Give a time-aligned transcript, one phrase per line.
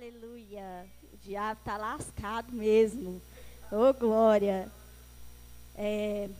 [0.00, 0.86] Aleluia.
[1.12, 3.20] O diabo está lascado mesmo.
[3.70, 4.72] Ô, oh, glória.
[5.76, 6.30] É,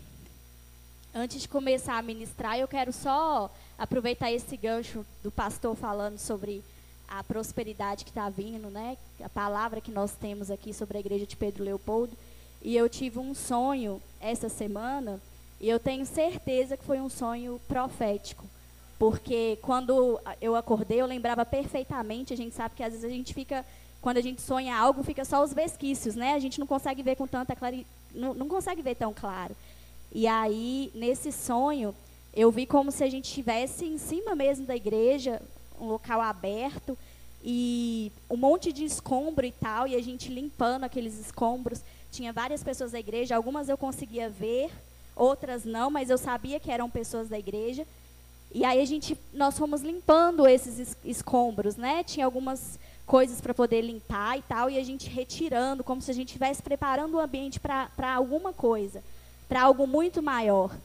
[1.14, 6.64] antes de começar a ministrar, eu quero só aproveitar esse gancho do pastor falando sobre
[7.06, 8.96] a prosperidade que está vindo, né?
[9.22, 12.16] A palavra que nós temos aqui sobre a igreja de Pedro Leopoldo.
[12.62, 15.20] E eu tive um sonho essa semana,
[15.60, 18.46] e eu tenho certeza que foi um sonho profético.
[19.00, 23.32] Porque quando eu acordei, eu lembrava perfeitamente, a gente sabe que às vezes a gente
[23.32, 23.64] fica,
[23.98, 26.34] quando a gente sonha algo, fica só os vesquícios, né?
[26.34, 29.56] A gente não consegue ver com tanta claridade, não, não consegue ver tão claro.
[30.12, 31.94] E aí, nesse sonho,
[32.34, 35.40] eu vi como se a gente estivesse em cima mesmo da igreja,
[35.80, 36.98] um local aberto,
[37.42, 41.82] e um monte de escombro e tal, e a gente limpando aqueles escombros.
[42.12, 44.70] Tinha várias pessoas da igreja, algumas eu conseguia ver,
[45.16, 47.86] outras não, mas eu sabia que eram pessoas da igreja.
[48.52, 52.02] E aí a gente, nós fomos limpando esses escombros, né?
[52.02, 56.14] Tinha algumas coisas para poder limpar e tal, e a gente retirando, como se a
[56.14, 59.02] gente estivesse preparando o ambiente para alguma coisa,
[59.48, 60.76] para algo muito maior.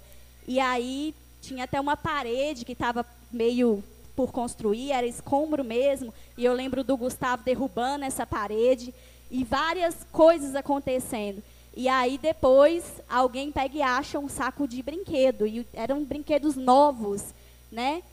[0.48, 3.84] E aí tinha até uma parede que estava meio
[4.16, 8.94] por construir, era escombro mesmo, e eu lembro do Gustavo derrubando essa parede,
[9.30, 11.44] e várias coisas acontecendo.
[11.76, 17.34] E aí depois alguém pega e acha um saco de brinquedo, e eram brinquedos novos
[17.72, 18.04] né?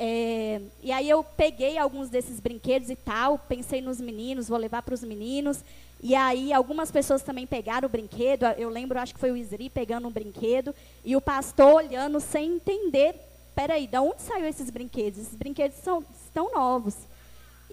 [0.00, 4.82] É, e aí eu peguei alguns desses brinquedos e tal, pensei nos meninos, vou levar
[4.82, 5.64] para os meninos.
[6.00, 8.44] E aí algumas pessoas também pegaram o brinquedo.
[8.56, 10.72] Eu lembro, acho que foi o Isri pegando um brinquedo
[11.04, 13.16] e o pastor olhando sem entender.
[13.56, 15.18] Peraí, de onde saiu esses brinquedos?
[15.18, 16.94] Esses brinquedos são, estão novos.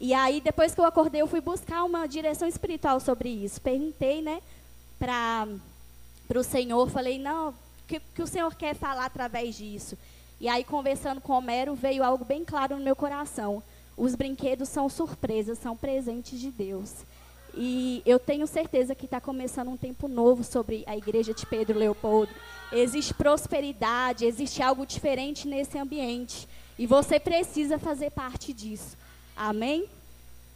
[0.02, 3.62] E aí depois que eu acordei, eu fui buscar uma direção espiritual sobre isso.
[3.62, 4.42] Perguntei, né,
[4.98, 5.48] para
[6.34, 7.54] o Senhor, falei, não, o
[7.88, 9.96] que, que o Senhor quer falar através disso?
[10.40, 13.64] E aí, conversando com Homero, veio algo bem claro no meu coração.
[13.96, 16.92] Os brinquedos são surpresas, são presentes de Deus.
[17.54, 21.80] E eu tenho certeza que está começando um tempo novo sobre a igreja de Pedro
[21.80, 22.32] Leopoldo.
[22.74, 26.50] Existe prosperidade, existe algo diferente nesse ambiente.
[26.78, 28.98] E você precisa fazer parte disso.
[29.38, 29.86] Amém?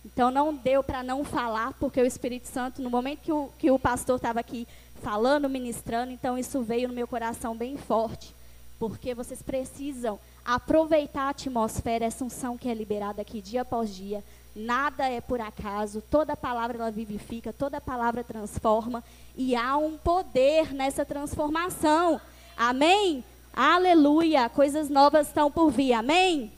[0.05, 3.71] Então não deu para não falar, porque o Espírito Santo, no momento que o, que
[3.71, 4.67] o pastor estava aqui
[5.01, 8.33] falando, ministrando, então isso veio no meu coração bem forte
[8.79, 14.23] porque vocês precisam aproveitar a atmosfera, essa unção que é liberada aqui dia após dia.
[14.55, 19.03] Nada é por acaso, toda palavra ela vivifica, toda palavra transforma
[19.35, 22.19] e há um poder nessa transformação.
[22.57, 23.23] Amém?
[23.53, 24.49] Aleluia!
[24.49, 25.93] Coisas novas estão por vir.
[25.93, 26.51] Amém?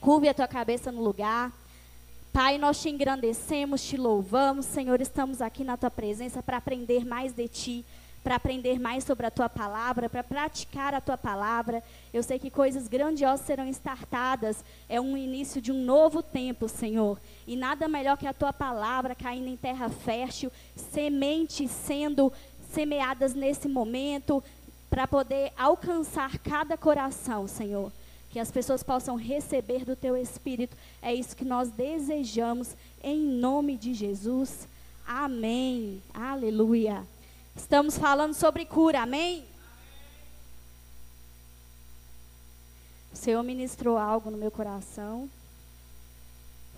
[0.00, 1.50] Curve a tua cabeça no lugar.
[2.32, 7.32] Pai, nós te engrandecemos, te louvamos, Senhor, estamos aqui na tua presença para aprender mais
[7.32, 7.84] de ti
[8.22, 11.82] para aprender mais sobre a tua palavra, para praticar a tua palavra.
[12.12, 14.64] Eu sei que coisas grandiosas serão estartadas.
[14.88, 17.18] É um início de um novo tempo, Senhor.
[17.46, 22.32] E nada melhor que a tua palavra caindo em terra fértil, sementes sendo
[22.72, 24.42] semeadas nesse momento,
[24.90, 27.92] para poder alcançar cada coração, Senhor.
[28.30, 30.76] Que as pessoas possam receber do teu espírito.
[31.00, 34.68] É isso que nós desejamos, em nome de Jesus.
[35.06, 36.02] Amém.
[36.12, 37.06] Aleluia.
[37.58, 39.44] Estamos falando sobre cura, amém?
[43.12, 45.28] O Senhor ministrou algo no meu coração.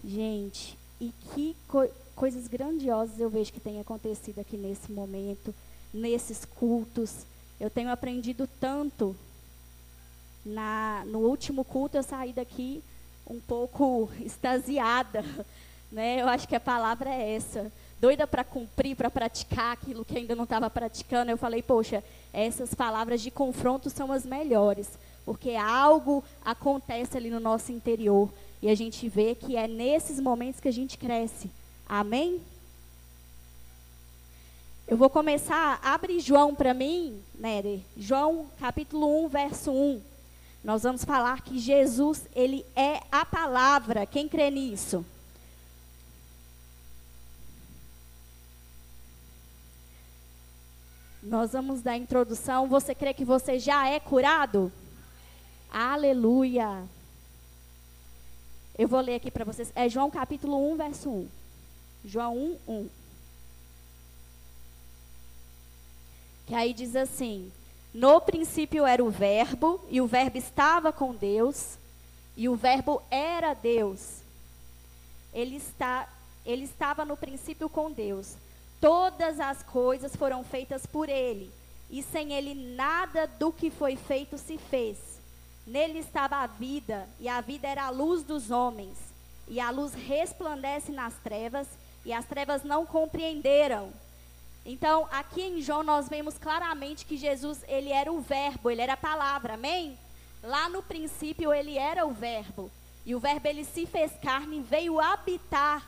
[0.03, 1.87] Gente, e que co
[2.17, 5.55] coisas grandiosas eu vejo que tem acontecido aqui nesse momento,
[5.93, 7.27] nesses cultos.
[7.61, 9.15] Eu tenho aprendido tanto.
[10.45, 12.83] Na, no último culto eu saí daqui
[13.27, 15.23] um pouco extasiada.
[15.93, 16.23] Né?
[16.23, 20.35] Eu acho que a palavra é essa doida para cumprir, para praticar aquilo que ainda
[20.35, 22.03] não estava praticando, eu falei, poxa,
[22.33, 24.89] essas palavras de confronto são as melhores,
[25.25, 28.31] porque algo acontece ali no nosso interior
[28.63, 31.51] e a gente vê que é nesses momentos que a gente cresce.
[31.87, 32.41] Amém?
[34.89, 37.85] Eu vou começar, abre João para mim, Nery.
[37.97, 40.01] João capítulo 1, verso 1.
[40.65, 44.05] Nós vamos falar que Jesus, ele é a palavra.
[44.05, 45.05] Quem crê nisso?
[51.23, 52.67] Nós vamos dar introdução.
[52.69, 54.73] Você crê que você já é curado?
[55.71, 56.83] Aleluia.
[58.79, 59.71] Eu vou ler aqui para vocês.
[59.75, 61.29] É João capítulo 1, verso 1.
[62.07, 62.89] João 1, 1.
[66.47, 67.53] Que aí diz assim:
[67.93, 71.77] No princípio era o Verbo, e o Verbo estava com Deus,
[72.35, 74.23] e o Verbo era Deus.
[75.35, 76.09] Ele, está,
[76.47, 78.35] ele estava no princípio com Deus.
[78.81, 81.53] Todas as coisas foram feitas por ele,
[81.91, 84.97] e sem ele nada do que foi feito se fez.
[85.67, 88.97] Nele estava a vida, e a vida era a luz dos homens.
[89.49, 91.67] e a luz resplandece nas trevas,
[92.05, 93.93] e as trevas não compreenderam.
[94.65, 98.93] Então, aqui em João nós vemos claramente que Jesus, ele era o verbo, ele era
[98.93, 99.99] a palavra, amém?
[100.43, 102.71] Lá no princípio ele era o verbo.
[103.05, 105.85] E o verbo ele se fez carne e veio habitar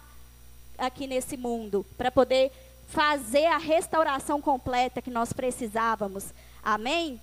[0.77, 2.50] aqui nesse mundo para poder
[2.93, 6.27] fazer a restauração completa que nós precisávamos.
[6.62, 7.19] Amém?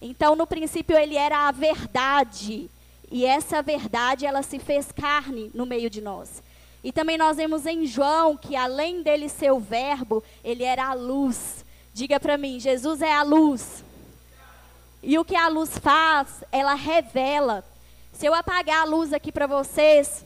[0.00, 2.70] Então, no princípio ele era a verdade.
[3.10, 6.42] E essa verdade ela se fez carne no meio de nós.
[6.82, 10.94] E também nós vemos em João que além dele ser o verbo, ele era a
[10.94, 11.64] luz.
[11.94, 13.82] Diga para mim, Jesus é a luz.
[15.02, 17.64] E o que a luz faz, ela revela.
[18.12, 20.22] Se eu apagar a luz aqui para vocês,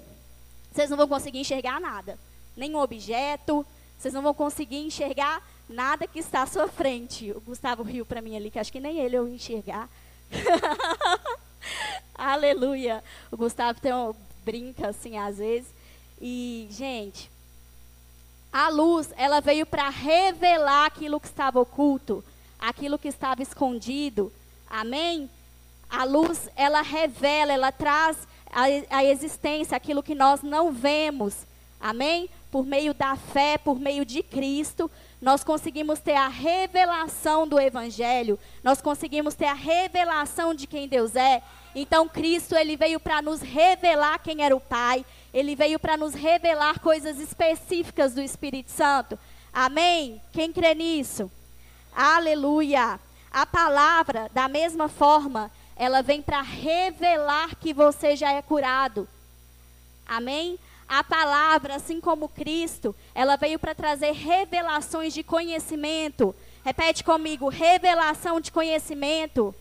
[0.72, 2.18] vocês não vão conseguir enxergar nada.
[2.56, 3.64] Nenhum objeto,
[3.98, 7.32] vocês não vão conseguir enxergar nada que está à sua frente.
[7.32, 9.88] O Gustavo riu para mim ali, que acho que nem ele eu enxergar.
[12.14, 13.02] Aleluia.
[13.30, 14.14] O Gustavo tem um,
[14.44, 15.68] brinca assim às vezes.
[16.20, 17.28] E, gente,
[18.52, 22.24] a luz, ela veio para revelar aquilo que estava oculto,
[22.58, 24.32] aquilo que estava escondido.
[24.70, 25.28] Amém?
[25.90, 28.16] A luz, ela revela, ela traz
[28.50, 31.34] a, a existência, aquilo que nós não vemos.
[31.80, 32.28] Amém?
[32.50, 34.90] Por meio da fé, por meio de Cristo,
[35.20, 41.16] nós conseguimos ter a revelação do Evangelho, nós conseguimos ter a revelação de quem Deus
[41.16, 41.42] é.
[41.74, 45.04] Então, Cristo, ele veio para nos revelar quem era o Pai,
[45.34, 49.18] ele veio para nos revelar coisas específicas do Espírito Santo.
[49.52, 50.20] Amém?
[50.32, 51.30] Quem crê nisso?
[51.94, 52.98] Aleluia.
[53.30, 59.08] A palavra, da mesma forma, ela vem para revelar que você já é curado.
[60.06, 60.58] Amém?
[60.88, 66.34] A palavra, assim como Cristo, ela veio para trazer revelações de conhecimento.
[66.64, 69.54] Repete comigo: revelação de conhecimento.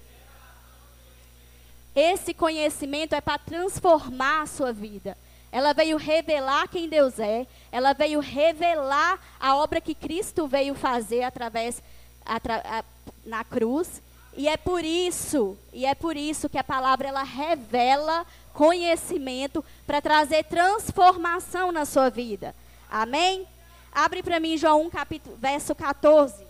[1.94, 5.18] Esse conhecimento é para transformar a sua vida.
[5.51, 11.23] Ela veio revelar quem Deus é, ela veio revelar a obra que Cristo veio fazer
[11.23, 11.81] através
[12.25, 12.83] atra, a,
[13.25, 14.01] na cruz.
[14.38, 20.01] E é por isso, e é por isso que a palavra ela revela conhecimento para
[20.01, 22.56] trazer transformação na sua vida.
[22.89, 23.45] Amém?
[23.92, 26.45] Abre para mim João 1, capítulo, verso 14.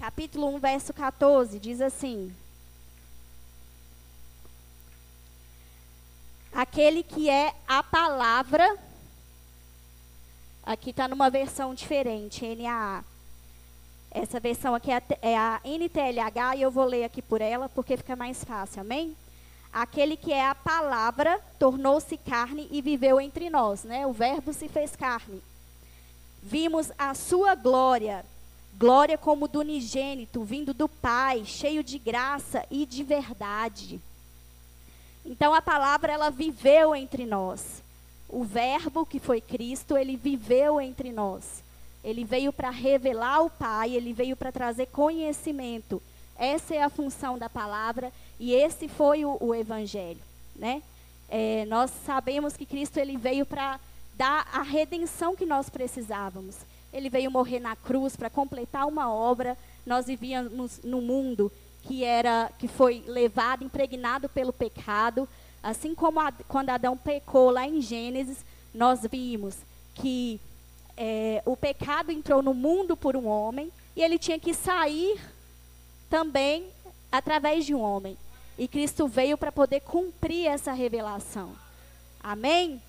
[0.00, 2.34] Capítulo 1, verso 14, diz assim:
[6.58, 8.76] aquele que é a palavra.
[10.64, 13.04] Aqui está numa versão diferente, NAA.
[14.10, 14.90] Essa versão aqui
[15.20, 19.16] é a NTLH e eu vou ler aqui por ela porque fica mais fácil, amém?
[19.72, 24.06] Aquele que é a palavra tornou-se carne e viveu entre nós, né?
[24.06, 25.42] O verbo se fez carne.
[26.42, 28.24] Vimos a sua glória,
[28.78, 34.00] glória como do unigênito, vindo do Pai, cheio de graça e de verdade.
[35.24, 37.82] Então a palavra ela viveu entre nós.
[38.26, 41.62] O verbo que foi Cristo, ele viveu entre nós.
[42.02, 46.02] Ele veio para revelar o Pai, ele veio para trazer conhecimento.
[46.36, 50.20] Essa é a função da palavra e esse foi o, o evangelho,
[50.54, 50.82] né?
[51.28, 53.78] É, nós sabemos que Cristo ele veio para
[54.16, 56.56] dar a redenção que nós precisávamos.
[56.92, 59.58] Ele veio morrer na cruz para completar uma obra.
[59.84, 61.52] Nós vivíamos no mundo
[61.82, 65.28] que era que foi levado, impregnado pelo pecado,
[65.62, 69.56] assim como a, quando Adão pecou lá em Gênesis, nós vimos
[69.94, 70.40] que
[71.00, 75.20] é, o pecado entrou no mundo por um homem e ele tinha que sair
[76.10, 76.66] também
[77.10, 78.18] através de um homem.
[78.58, 81.52] E Cristo veio para poder cumprir essa revelação.
[82.20, 82.82] Amém?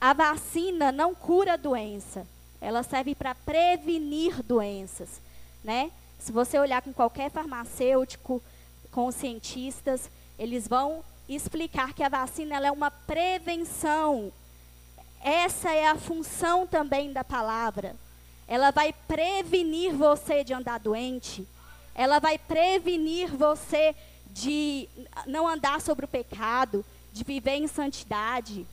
[0.00, 2.24] A vacina não cura a doença.
[2.60, 5.20] Ela serve para prevenir doenças,
[5.64, 5.90] né?
[6.18, 8.40] Se você olhar com qualquer farmacêutico,
[8.92, 14.32] com cientistas, eles vão explicar que a vacina é uma prevenção.
[15.28, 17.96] Essa é a função também da palavra.
[18.46, 21.44] Ela vai prevenir você de andar doente.
[21.96, 23.92] Ela vai prevenir você
[24.26, 24.88] de
[25.26, 28.64] não andar sobre o pecado, de viver em santidade.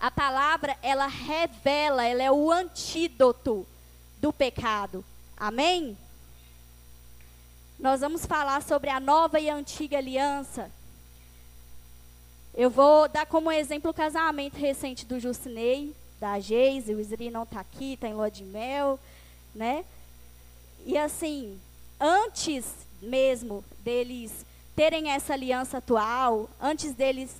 [0.00, 3.66] A palavra, ela revela, ela é o antídoto
[4.18, 5.04] do pecado.
[5.36, 5.98] Amém?
[7.78, 10.70] nós vamos falar sobre a nova e antiga aliança.
[12.56, 17.42] Eu vou dar como exemplo o casamento recente do Jucinei, da Geise, o Isri não
[17.42, 18.98] está aqui, está em lua de mel,
[19.54, 19.84] né?
[20.86, 21.60] E assim,
[22.00, 22.64] antes
[23.02, 27.30] mesmo deles terem essa aliança atual, antes deles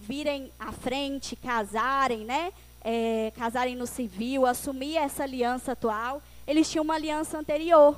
[0.00, 2.52] virem à frente, casarem, né?
[2.82, 7.96] É, casarem no civil, assumir essa aliança atual, eles tinham uma aliança anterior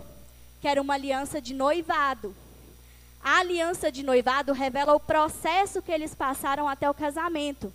[0.61, 2.35] que era uma aliança de noivado.
[3.28, 7.73] A aliança de noivado revela o processo que eles passaram até o casamento.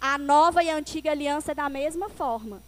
[0.00, 2.62] a nova e a antiga aliança é da mesma forma.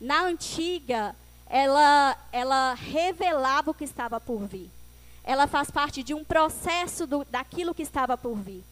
[0.00, 1.12] Na antiga,
[1.48, 4.70] ela, ela revelava o que estava por vir.
[5.24, 8.62] Ela faz parte de um processo do, daquilo que estava por vir.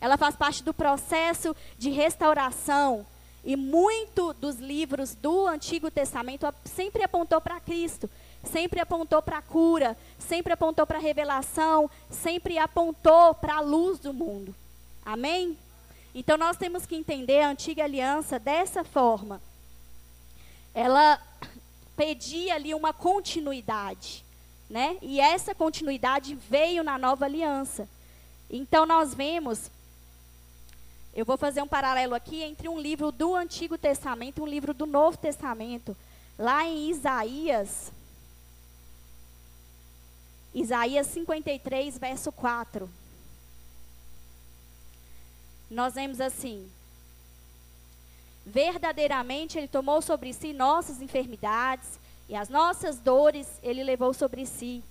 [0.00, 3.06] Ela faz parte do processo de restauração.
[3.48, 8.10] E muito dos livros do Antigo Testamento sempre apontou para Cristo,
[8.44, 13.98] sempre apontou para a cura, sempre apontou para a revelação, sempre apontou para a luz
[14.00, 14.54] do mundo.
[15.02, 15.56] Amém?
[16.14, 19.40] Então nós temos que entender a antiga aliança dessa forma.
[20.74, 21.18] Ela
[21.96, 24.22] pedia ali uma continuidade,
[24.68, 24.98] né?
[25.00, 27.88] E essa continuidade veio na nova aliança.
[28.50, 29.70] Então nós vemos
[31.18, 34.72] eu vou fazer um paralelo aqui entre um livro do Antigo Testamento e um livro
[34.72, 35.96] do Novo Testamento.
[36.38, 37.90] Lá em Isaías,
[40.54, 42.88] Isaías 53, verso 4.
[45.68, 46.70] Nós vemos assim:
[48.46, 51.98] Verdadeiramente ele tomou sobre si nossas enfermidades
[52.28, 54.84] e as nossas dores ele levou sobre si.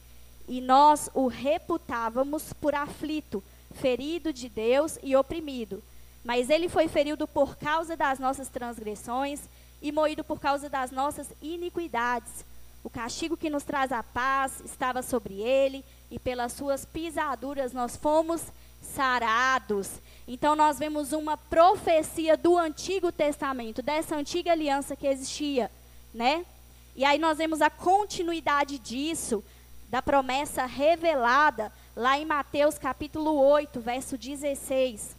[0.46, 3.42] E nós o reputávamos por aflito,
[3.76, 5.82] ferido de Deus e oprimido.
[6.28, 9.40] Mas ele foi ferido por causa das nossas transgressões
[9.82, 12.44] e moído por causa das nossas iniquidades.
[12.84, 17.96] O castigo que nos traz a paz estava sobre ele, e pelas suas pisaduras nós
[17.96, 18.42] fomos
[18.82, 20.02] sarados.
[20.28, 25.72] Então nós vemos uma profecia do Antigo Testamento, dessa antiga aliança que existia,
[26.14, 26.46] né?
[26.94, 29.42] E aí nós vemos a continuidade disso,
[29.88, 35.17] da promessa revelada lá em Mateus capítulo 8, verso 16.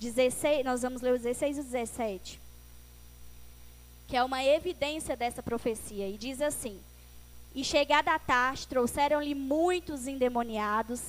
[0.00, 2.40] 16, nós vamos ler o 16 e o 17.
[4.08, 6.08] Que é uma evidência dessa profecia.
[6.08, 6.80] E diz assim:
[7.54, 11.02] E chegada a tarde, trouxeram-lhe muitos endemoniados,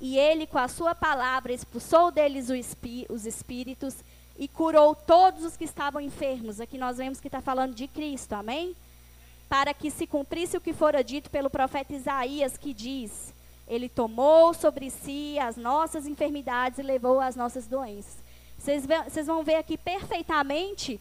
[0.00, 2.48] e ele, com a sua palavra, expulsou deles
[3.08, 3.96] os espíritos
[4.38, 6.58] e curou todos os que estavam enfermos.
[6.58, 8.74] Aqui nós vemos que está falando de Cristo, amém?
[9.48, 13.34] Para que se cumprisse o que fora dito pelo profeta Isaías, que diz:
[13.66, 18.16] Ele tomou sobre si as nossas enfermidades e levou as nossas doenças.
[18.58, 21.00] Vocês vão ver aqui perfeitamente,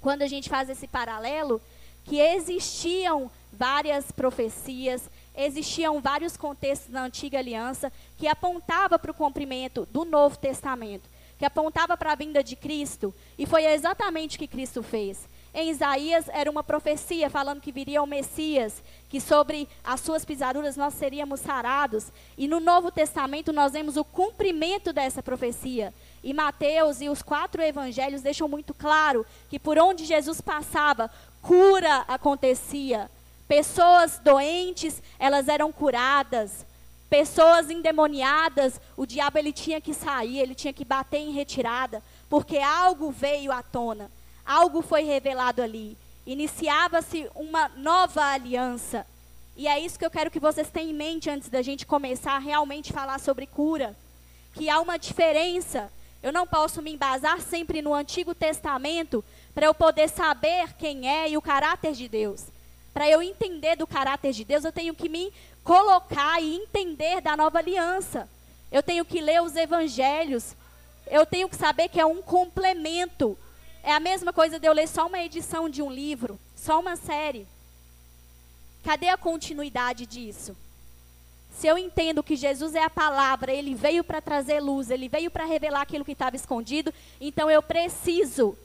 [0.00, 1.60] quando a gente faz esse paralelo,
[2.04, 9.86] que existiam várias profecias, existiam vários contextos na antiga aliança que apontava para o cumprimento
[9.90, 11.08] do Novo Testamento,
[11.38, 15.18] que apontava para a vinda de Cristo, e foi exatamente o que Cristo fez.
[15.52, 20.76] Em Isaías era uma profecia falando que viria o Messias, que sobre as suas pisaduras
[20.76, 22.12] nós seríamos sarados.
[22.38, 25.92] E no Novo Testamento nós vemos o cumprimento dessa profecia.
[26.22, 31.10] E Mateus e os quatro evangelhos deixam muito claro que por onde Jesus passava,
[31.42, 33.10] cura acontecia.
[33.48, 36.64] Pessoas doentes, elas eram curadas.
[37.08, 42.58] Pessoas endemoniadas, o diabo ele tinha que sair, ele tinha que bater em retirada, porque
[42.58, 44.08] algo veio à tona.
[44.50, 45.96] Algo foi revelado ali.
[46.26, 49.06] Iniciava-se uma nova aliança.
[49.56, 52.32] E é isso que eu quero que vocês tenham em mente antes da gente começar
[52.32, 53.96] a realmente falar sobre cura.
[54.52, 55.88] Que há uma diferença
[56.20, 61.30] eu não posso me embasar sempre no Antigo Testamento para eu poder saber quem é
[61.30, 62.46] e o caráter de Deus.
[62.92, 67.36] Para eu entender do caráter de Deus, eu tenho que me colocar e entender da
[67.36, 68.28] nova aliança.
[68.72, 70.56] Eu tenho que ler os evangelhos.
[71.06, 73.38] Eu tenho que saber que é um complemento.
[73.82, 76.96] É a mesma coisa de eu ler só uma edição de um livro, só uma
[76.96, 77.46] série.
[78.84, 80.56] Cadê a continuidade disso?
[81.58, 85.30] Se eu entendo que Jesus é a palavra, ele veio para trazer luz, ele veio
[85.30, 88.56] para revelar aquilo que estava escondido, então eu preciso,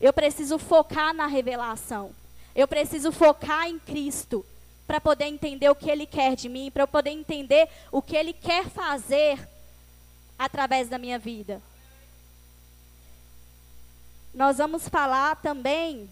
[0.00, 2.10] eu preciso focar na revelação.
[2.54, 4.44] Eu preciso focar em Cristo
[4.86, 8.16] para poder entender o que ele quer de mim, para eu poder entender o que
[8.16, 9.38] ele quer fazer
[10.38, 11.60] através da minha vida.
[14.36, 16.10] Nós vamos falar também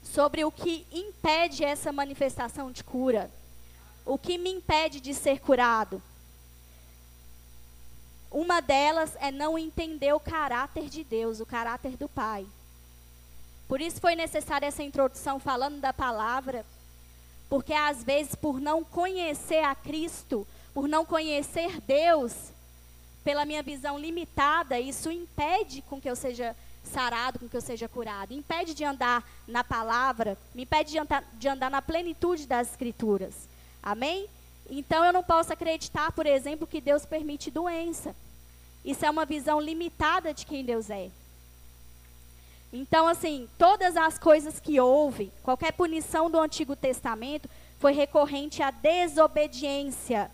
[0.00, 3.28] sobre o que impede essa manifestação de cura.
[4.06, 6.00] O que me impede de ser curado?
[8.30, 12.46] Uma delas é não entender o caráter de Deus, o caráter do Pai.
[13.66, 16.64] Por isso foi necessária essa introdução falando da palavra,
[17.48, 22.52] porque às vezes, por não conhecer a Cristo, por não conhecer Deus,
[23.24, 27.88] pela minha visão limitada, isso impede com que eu seja sarado, com que eu seja
[27.88, 28.32] curado.
[28.32, 33.34] Impede de andar na palavra, me impede de andar, de andar na plenitude das Escrituras.
[33.82, 34.26] Amém?
[34.68, 38.14] Então eu não posso acreditar, por exemplo, que Deus permite doença.
[38.84, 41.10] Isso é uma visão limitada de quem Deus é.
[42.72, 47.48] Então, assim, todas as coisas que houve, qualquer punição do Antigo Testamento,
[47.80, 50.30] foi recorrente à desobediência.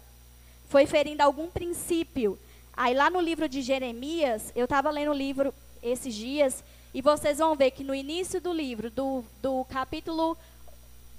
[0.68, 2.38] Foi ferindo algum princípio.
[2.76, 7.38] Aí lá no livro de Jeremias, eu estava lendo o livro esses dias e vocês
[7.38, 10.36] vão ver que no início do livro, do, do capítulo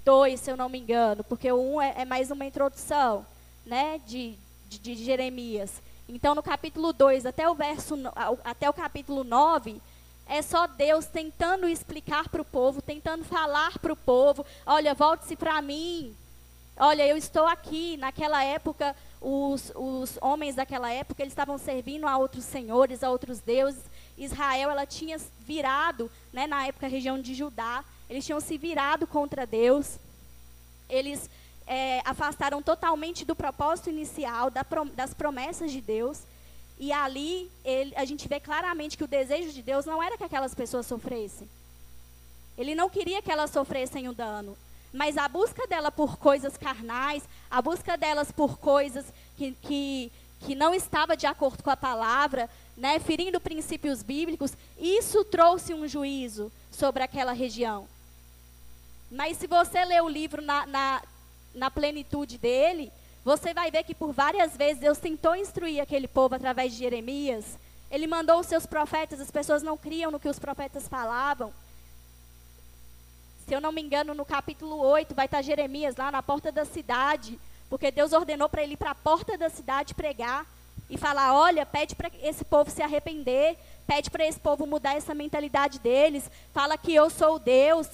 [0.04, 3.26] 2, se eu não me engano, porque o 1 um é, é, mais uma introdução
[3.66, 4.36] né, de,
[4.68, 5.82] de, de Jeremias.
[6.08, 7.96] Então, no capítulo 2 até o verso
[8.44, 9.80] até o capítulo 9,
[10.28, 15.34] é só Deus tentando explicar para o povo, tentando falar para o povo: olha, volte-se
[15.34, 16.14] para mim.
[16.76, 17.96] Olha, eu estou aqui.
[17.96, 23.40] Naquela época, os, os homens daquela época, eles estavam servindo a outros senhores, a outros
[23.40, 23.82] deuses.
[24.16, 29.06] Israel, ela tinha virado, né, na época, a região de Judá, eles tinham se virado
[29.06, 29.98] contra Deus.
[30.88, 31.28] Eles
[31.66, 36.22] é, afastaram totalmente do propósito inicial, da, das promessas de Deus.
[36.78, 40.24] E ali ele, a gente vê claramente que o desejo de Deus não era que
[40.24, 41.48] aquelas pessoas sofressem.
[42.56, 44.56] Ele não queria que elas sofressem o dano.
[44.92, 49.04] Mas a busca dela por coisas carnais, a busca delas por coisas
[49.36, 55.24] que, que, que não estava de acordo com a palavra, né, ferindo princípios bíblicos, isso
[55.24, 57.86] trouxe um juízo sobre aquela região.
[59.10, 61.02] Mas se você ler o livro na, na
[61.54, 62.90] na plenitude dele,
[63.24, 67.58] você vai ver que por várias vezes Deus tentou instruir aquele povo através de Jeremias.
[67.90, 71.52] Ele mandou os seus profetas, as pessoas não criam no que os profetas falavam.
[73.48, 76.66] Se eu não me engano, no capítulo 8 vai estar Jeremias lá na porta da
[76.66, 77.40] cidade,
[77.70, 80.44] porque Deus ordenou para ele ir para a porta da cidade pregar
[80.90, 85.14] e falar: olha, pede para esse povo se arrepender, pede para esse povo mudar essa
[85.14, 87.88] mentalidade deles, fala que eu sou Deus,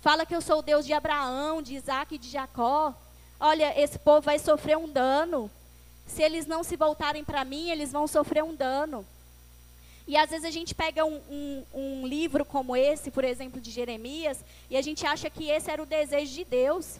[0.00, 2.92] fala que eu sou o Deus de Abraão, de Isaac e de Jacó.
[3.38, 5.48] Olha, esse povo vai sofrer um dano.
[6.04, 9.06] Se eles não se voltarem para mim, eles vão sofrer um dano.
[10.06, 13.70] E às vezes a gente pega um, um, um, livro como esse, por exemplo, de
[13.70, 14.38] Jeremias,
[14.70, 16.98] e a gente acha que esse era o desejo de Deus.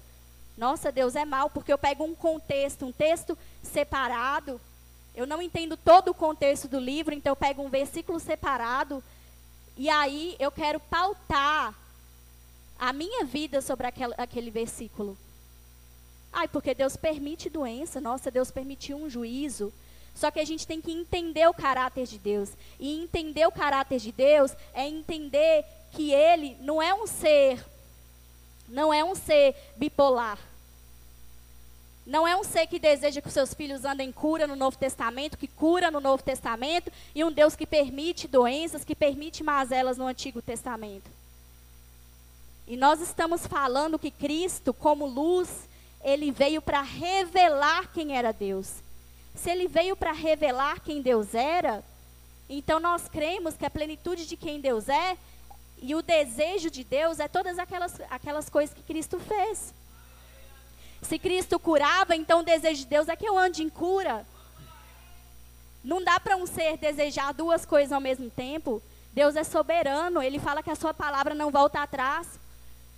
[0.59, 4.61] Nossa, Deus é mal, porque eu pego um contexto, um texto separado,
[5.15, 9.03] eu não entendo todo o contexto do livro, então eu pego um versículo separado,
[9.77, 11.75] e aí eu quero pautar
[12.79, 15.17] a minha vida sobre aquele, aquele versículo.
[16.33, 19.73] Ai, porque Deus permite doença, nossa, Deus permitiu um juízo.
[20.17, 22.51] Só que a gente tem que entender o caráter de Deus.
[22.81, 27.65] E entender o caráter de Deus é entender que ele não é um ser
[28.69, 30.39] não é um ser bipolar.
[32.05, 35.37] Não é um ser que deseja que os seus filhos andem cura no Novo Testamento,
[35.37, 40.07] que cura no Novo Testamento, e um Deus que permite doenças, que permite mazelas no
[40.07, 41.11] Antigo Testamento.
[42.67, 45.69] E nós estamos falando que Cristo, como luz,
[46.03, 48.75] ele veio para revelar quem era Deus.
[49.37, 51.85] Se ele veio para revelar quem Deus era,
[52.49, 55.17] então nós cremos que a plenitude de quem Deus é
[55.81, 59.75] e o desejo de Deus é todas aquelas, aquelas coisas que Cristo fez.
[61.03, 64.27] Se Cristo curava, então o desejo de Deus é que eu ande em cura.
[65.85, 68.83] Não dá para um ser desejar duas coisas ao mesmo tempo.
[69.13, 72.27] Deus é soberano, ele fala que a sua palavra não volta atrás.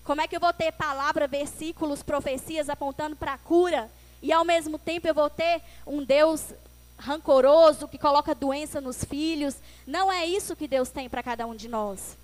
[0.04, 3.90] Como é que eu vou ter palavra, versículos, profecias apontando para a cura
[4.22, 6.52] e ao mesmo tempo eu vou ter um Deus
[6.98, 9.56] rancoroso que coloca doença nos filhos?
[9.86, 12.16] Não é isso que Deus tem para cada um de nós.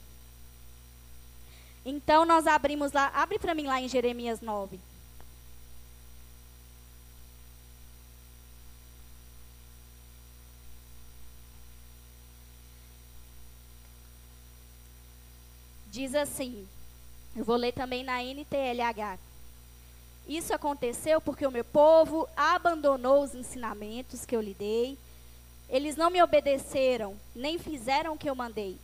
[1.85, 4.79] Então nós abrimos lá, abre para mim lá em Jeremias 9.
[15.91, 16.67] Diz assim:
[17.37, 19.19] eu vou ler também na NTLH.
[20.27, 24.99] Isso aconteceu porque o meu povo abandonou os ensinamentos que eu lhe dei.
[25.69, 28.79] Eles não me obedeceram, nem fizeram o que eu mandei.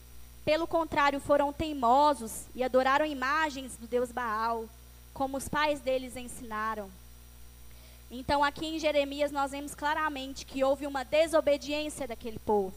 [0.44, 4.68] Pelo contrário, foram teimosos e adoraram imagens do Deus Baal,
[5.14, 6.90] como os pais deles ensinaram.
[8.10, 12.74] Então, aqui em Jeremias, nós vemos claramente que houve uma desobediência daquele povo.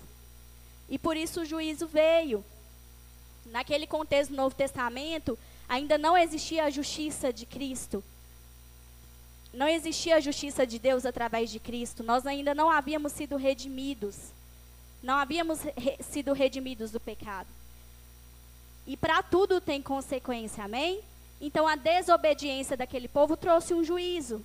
[0.90, 2.46] E por isso o juízo veio.
[3.48, 8.04] Naquele contexto do Novo Testamento, ainda não existia a justiça de Cristo.
[9.54, 12.04] Não existia a justiça de Deus através de Cristo.
[12.04, 14.18] Nós ainda não havíamos sido redimidos.
[15.02, 17.48] Não havíamos re sido redimidos do pecado.
[18.88, 21.02] E para tudo tem consequência, amém?
[21.40, 24.44] Então a desobediência daquele povo trouxe um juízo.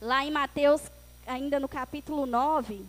[0.00, 0.82] Lá em Mateus,
[1.26, 2.84] ainda no capítulo 9,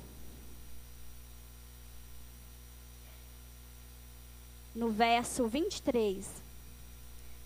[4.73, 6.25] no verso 23.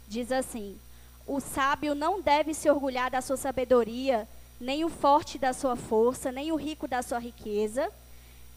[0.07, 0.77] Diz assim:
[1.25, 4.27] O sábio não deve se orgulhar da sua sabedoria,
[4.59, 7.89] nem o forte da sua força, nem o rico da sua riqueza.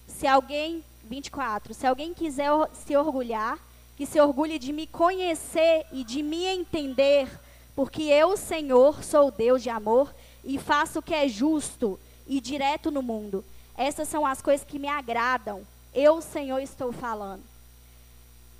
[0.09, 3.59] Se alguém, 24, se alguém quiser se orgulhar,
[3.97, 7.29] que se orgulhe de me conhecer e de me entender,
[7.75, 10.13] porque eu, Senhor, sou Deus de amor
[10.45, 13.45] e faço o que é justo e direto no mundo.
[13.77, 15.65] Essas são as coisas que me agradam.
[15.95, 17.43] Eu, Senhor, estou falando.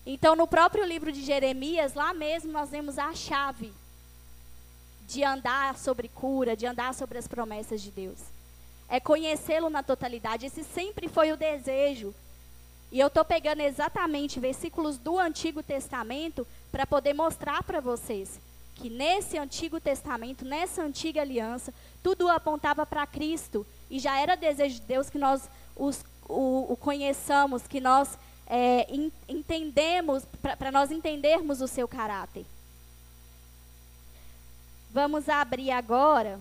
[0.07, 3.73] Então, no próprio livro de Jeremias, lá mesmo nós vemos a chave
[5.07, 8.19] de andar sobre cura, de andar sobre as promessas de Deus.
[8.89, 10.47] É conhecê-lo na totalidade.
[10.47, 12.15] Esse sempre foi o desejo.
[12.91, 18.41] E eu estou pegando exatamente versículos do Antigo Testamento para poder mostrar para vocês
[18.77, 23.67] que nesse Antigo Testamento, nessa antiga aliança, tudo apontava para Cristo.
[23.91, 28.87] E já era desejo de Deus que nós os, o, o conheçamos, que nós é,
[29.29, 30.25] entendemos,
[30.59, 32.45] para nós entendermos o seu caráter.
[34.97, 36.41] Vamos abrir agora,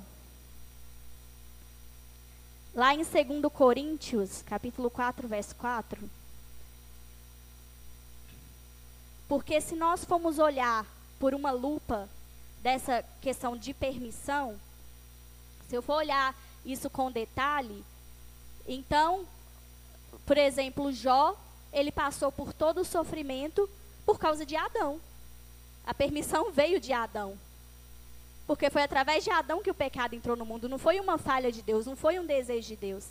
[2.73, 6.09] lá em 2 Coríntios, capítulo 4, verso 4.
[9.27, 10.85] Porque se nós formos olhar
[11.19, 12.07] por uma lupa
[12.63, 14.57] dessa questão de permissão,
[15.67, 16.33] se eu for olhar
[16.65, 17.83] isso com detalhe,
[18.65, 19.27] então,
[20.25, 21.35] por exemplo, Jó,
[21.73, 23.69] ele passou por todo o sofrimento
[24.05, 25.01] por causa de Adão.
[25.85, 27.37] A permissão veio de Adão.
[28.47, 30.69] Porque foi através de Adão que o pecado entrou no mundo.
[30.69, 33.05] Não foi uma falha de Deus, não foi um desejo de Deus.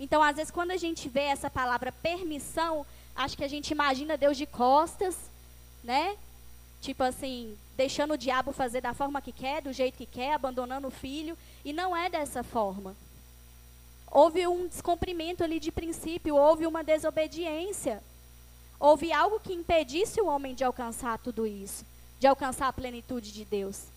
[0.00, 4.16] Então, às vezes, quando a gente vê essa palavra permissão, acho que a gente imagina
[4.16, 5.16] Deus de costas,
[5.84, 6.16] né?
[6.80, 10.88] Tipo assim, deixando o diabo fazer da forma que quer, do jeito que quer, abandonando
[10.88, 11.38] o filho.
[11.64, 12.96] E não é dessa forma.
[14.10, 18.02] Houve um descumprimento ali de princípio, houve uma desobediência.
[18.80, 21.86] Houve algo que impedisse o homem de alcançar tudo isso,
[22.18, 23.91] de alcançar a plenitude de Deus.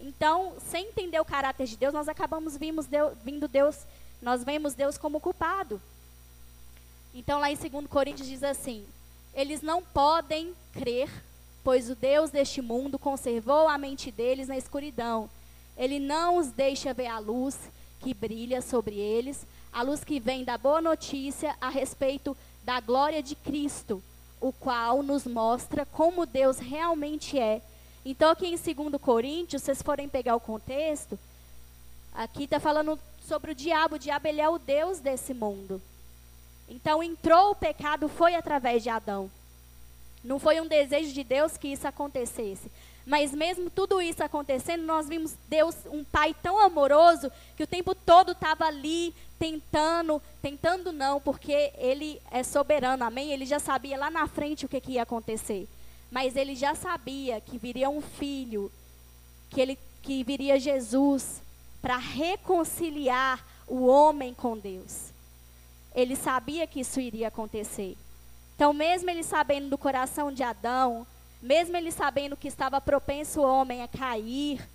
[0.00, 3.76] Então, sem entender o caráter de Deus, nós acabamos vimos Deus, vindo Deus,
[4.22, 5.80] nós vemos Deus como culpado.
[7.14, 8.84] Então, lá em 2 Coríntios diz assim:
[9.34, 11.10] Eles não podem crer,
[11.64, 15.28] pois o Deus deste mundo conservou a mente deles na escuridão.
[15.76, 17.56] Ele não os deixa ver a luz
[18.00, 23.22] que brilha sobre eles, a luz que vem da boa notícia a respeito da glória
[23.22, 24.02] de Cristo,
[24.40, 27.62] o qual nos mostra como Deus realmente é
[28.04, 31.18] então, aqui em 2 Coríntios, vocês forem pegar o contexto,
[32.14, 33.96] aqui está falando sobre o diabo.
[33.96, 35.80] O diabo ele é o Deus desse mundo.
[36.68, 39.30] Então, entrou o pecado, foi através de Adão.
[40.22, 42.70] Não foi um desejo de Deus que isso acontecesse.
[43.06, 47.94] Mas mesmo tudo isso acontecendo, nós vimos Deus, um pai tão amoroso, que o tempo
[47.94, 53.32] todo estava ali tentando, tentando não, porque ele é soberano, amém?
[53.32, 55.66] Ele já sabia lá na frente o que, que ia acontecer.
[56.10, 58.72] Mas ele já sabia que viria um filho,
[59.50, 61.42] que, ele, que viria Jesus
[61.82, 65.12] para reconciliar o homem com Deus.
[65.94, 67.96] Ele sabia que isso iria acontecer.
[68.54, 71.06] Então, mesmo ele sabendo do coração de Adão,
[71.40, 74.66] mesmo ele sabendo que estava propenso o homem a cair,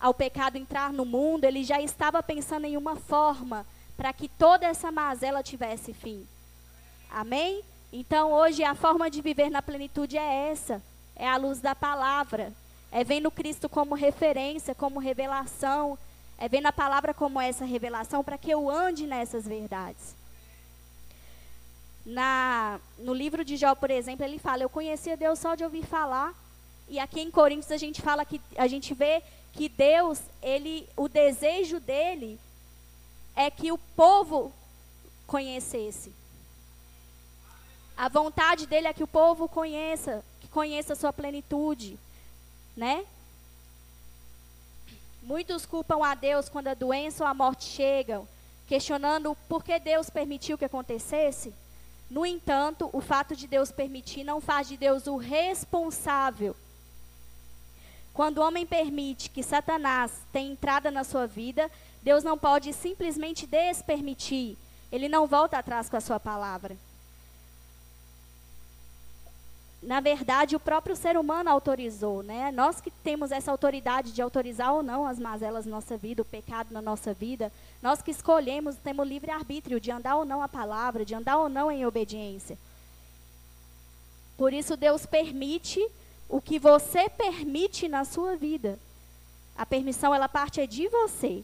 [0.00, 3.64] ao pecado entrar no mundo, ele já estava pensando em uma forma
[3.96, 6.26] para que toda essa mazela tivesse fim.
[7.08, 7.62] Amém?
[7.92, 10.82] Então, hoje, a forma de viver na plenitude é essa:
[11.14, 12.52] é a luz da palavra,
[12.90, 15.98] é vendo Cristo como referência, como revelação,
[16.38, 20.16] é vendo a palavra como essa revelação para que eu ande nessas verdades.
[22.04, 25.84] Na, no livro de Jó, por exemplo, ele fala: Eu conhecia Deus só de ouvir
[25.84, 26.34] falar.
[26.88, 31.08] E aqui em Coríntios a gente fala que a gente vê que Deus, ele, o
[31.08, 32.40] desejo dele
[33.36, 34.50] é que o povo
[35.26, 36.12] conhecesse.
[37.96, 41.98] A vontade dele é que o povo conheça, que conheça a sua plenitude,
[42.76, 43.04] né?
[45.22, 48.26] Muitos culpam a Deus quando a doença ou a morte chegam,
[48.66, 51.54] questionando por que Deus permitiu que acontecesse.
[52.10, 56.56] No entanto, o fato de Deus permitir não faz de Deus o responsável.
[58.12, 61.70] Quando o homem permite que Satanás tenha entrada na sua vida,
[62.02, 64.56] Deus não pode simplesmente despermitir.
[64.90, 66.76] Ele não volta atrás com a sua palavra
[69.82, 72.52] na verdade, o próprio ser humano autorizou, né?
[72.52, 76.24] Nós que temos essa autoridade de autorizar ou não as mazelas na nossa vida, o
[76.24, 80.48] pecado na nossa vida, nós que escolhemos, temos livre arbítrio de andar ou não a
[80.48, 82.56] palavra, de andar ou não em obediência.
[84.36, 85.84] Por isso Deus permite
[86.28, 88.78] o que você permite na sua vida.
[89.58, 91.42] A permissão ela parte é de você.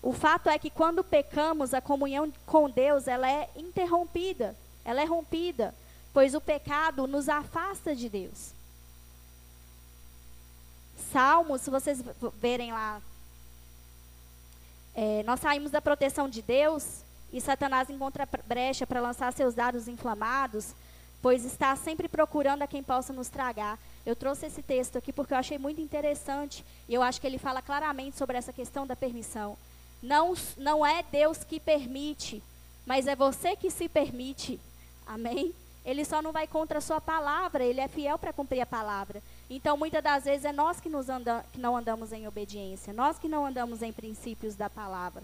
[0.00, 5.04] O fato é que quando pecamos, a comunhão com Deus, ela é interrompida, ela é
[5.04, 5.74] rompida
[6.14, 8.52] pois o pecado nos afasta de Deus.
[11.12, 12.02] Salmos, se vocês
[12.40, 13.02] verem lá,
[14.94, 19.88] é, nós saímos da proteção de Deus e Satanás encontra brecha para lançar seus dados
[19.88, 20.72] inflamados,
[21.20, 23.76] pois está sempre procurando a quem possa nos tragar.
[24.06, 27.38] Eu trouxe esse texto aqui porque eu achei muito interessante e eu acho que ele
[27.38, 29.58] fala claramente sobre essa questão da permissão.
[30.00, 32.40] Não, não é Deus que permite,
[32.86, 34.60] mas é você que se permite.
[35.06, 35.52] Amém?
[35.84, 39.22] Ele só não vai contra a sua palavra, ele é fiel para cumprir a palavra.
[39.50, 43.18] Então, muitas das vezes é nós que, nos anda, que não andamos em obediência, nós
[43.18, 45.22] que não andamos em princípios da palavra.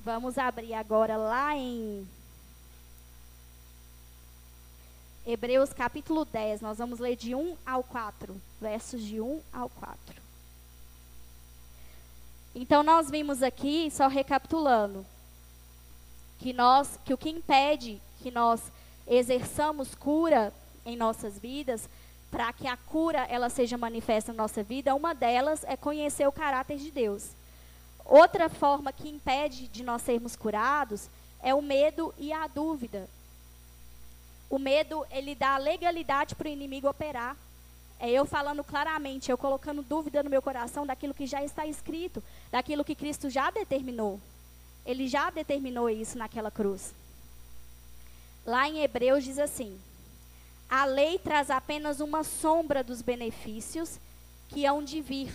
[0.00, 2.06] Vamos abrir agora lá em
[5.26, 10.22] Hebreus capítulo 10, nós vamos ler de 1 ao 4, versos de 1 ao 4.
[12.54, 15.04] Então nós vimos aqui, só recapitulando,
[16.38, 18.60] que nós, que o que impede que nós
[19.06, 20.52] exerçamos cura
[20.84, 21.88] em nossas vidas,
[22.30, 26.32] para que a cura ela seja manifesta na nossa vida, uma delas é conhecer o
[26.32, 27.30] caráter de Deus.
[28.04, 31.08] Outra forma que impede de nós sermos curados
[31.42, 33.08] é o medo e a dúvida.
[34.50, 37.36] O medo, ele dá legalidade para o inimigo operar.
[38.00, 42.22] É eu falando claramente, eu colocando dúvida no meu coração daquilo que já está escrito,
[42.50, 44.20] daquilo que Cristo já determinou.
[44.88, 46.94] Ele já determinou isso naquela cruz.
[48.46, 49.78] Lá em Hebreus diz assim:
[50.70, 54.00] A lei traz apenas uma sombra dos benefícios
[54.48, 55.30] que hão de vir,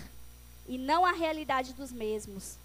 [0.67, 2.57] e não a realidade dos mesmos.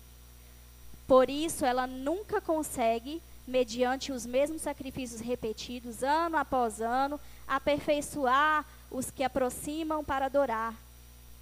[1.06, 9.10] Por isso, ela nunca consegue mediante os mesmos sacrifícios repetidos, ano após ano, aperfeiçoar os
[9.10, 10.74] que aproximam para adorar.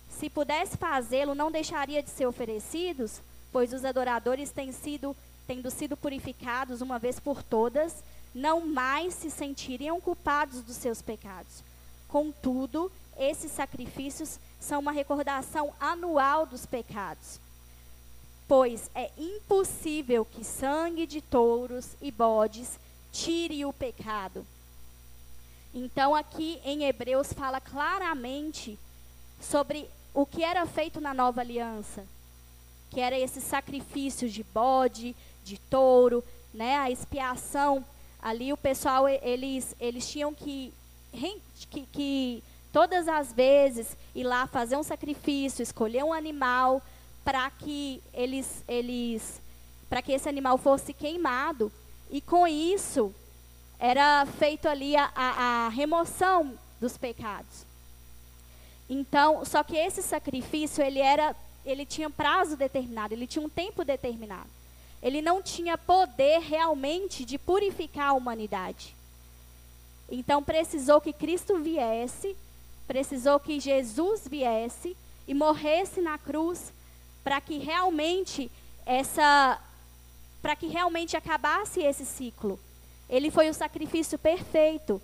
[0.08, 3.20] Se pudesse fazê-lo, não deixaria de ser oferecidos,
[3.52, 8.02] pois os adoradores têm sido, tendo sido purificados uma vez por todas,
[8.34, 11.62] não mais se sentiriam culpados dos seus pecados.
[12.08, 17.40] Contudo, esses sacrifícios são uma recordação anual dos pecados
[18.48, 22.78] pois é impossível que sangue de touros e bodes
[23.12, 24.46] tire o pecado.
[25.74, 28.78] Então, aqui em Hebreus fala claramente
[29.40, 32.06] sobre o que era feito na nova aliança,
[32.90, 35.14] que era esse sacrifício de bode,
[35.46, 37.84] de touro, né, a expiação.
[38.20, 40.74] Ali o pessoal, eles, eles tinham que,
[41.70, 46.82] que, que todas as vezes ir lá fazer um sacrifício, escolher um animal,
[47.24, 49.40] para que eles, eles
[49.88, 51.70] para que esse animal fosse queimado
[52.10, 53.14] e com isso
[53.78, 57.64] era feito ali a, a, a remoção dos pecados.
[58.88, 63.84] Então, só que esse sacrifício ele era, ele tinha prazo determinado, ele tinha um tempo
[63.84, 64.55] determinado.
[65.06, 68.92] Ele não tinha poder realmente de purificar a humanidade.
[70.10, 72.36] Então precisou que Cristo viesse,
[72.88, 74.96] precisou que Jesus viesse
[75.28, 76.72] e morresse na cruz
[77.22, 78.50] para que realmente
[78.84, 79.60] essa
[80.42, 82.58] para que realmente acabasse esse ciclo.
[83.08, 85.00] Ele foi o sacrifício perfeito.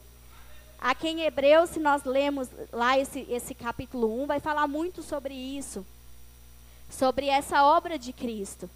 [0.81, 5.33] Aqui em Hebreus, se nós lemos lá esse, esse capítulo 1, vai falar muito sobre
[5.33, 5.87] isso.
[6.91, 8.69] Sobre essa obra de Cristo.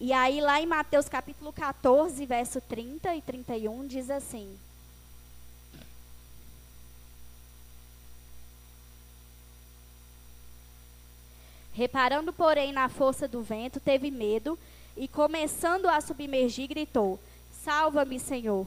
[0.00, 4.58] E aí, lá em Mateus capítulo 14, verso 30 e 31, diz assim:
[11.74, 14.58] Reparando, porém, na força do vento, teve medo
[14.96, 17.20] e, começando a submergir, gritou:
[17.62, 18.66] Salva-me, Senhor.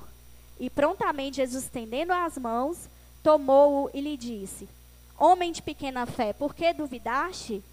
[0.59, 2.87] E prontamente Jesus, estendendo as mãos,
[3.23, 4.69] tomou-o e lhe disse:
[5.17, 7.63] Homem de pequena fé, por que duvidaste?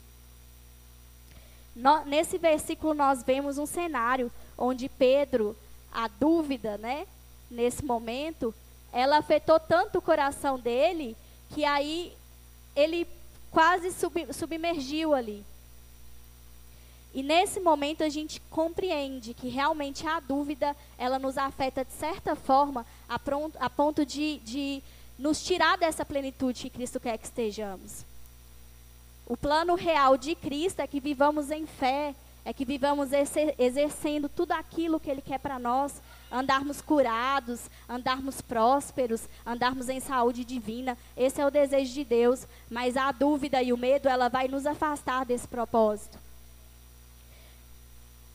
[1.74, 5.56] No, nesse versículo nós vemos um cenário onde Pedro,
[5.92, 7.06] a dúvida, né,
[7.50, 8.54] nesse momento,
[8.92, 11.16] ela afetou tanto o coração dele
[11.50, 12.12] que aí
[12.74, 13.06] ele
[13.50, 15.44] quase sub, submergiu ali.
[17.12, 22.36] E nesse momento a gente compreende que realmente a dúvida ela nos afeta de certa
[22.36, 24.82] forma a, pronto, a ponto de, de
[25.18, 28.04] nos tirar dessa plenitude que Cristo quer que estejamos.
[29.30, 33.10] O plano real de Cristo é que vivamos em fé, é que vivamos
[33.56, 40.44] exercendo tudo aquilo que Ele quer para nós, andarmos curados, andarmos prósperos, andarmos em saúde
[40.44, 40.98] divina.
[41.16, 44.66] Esse é o desejo de Deus, mas a dúvida e o medo, ela vai nos
[44.66, 46.18] afastar desse propósito.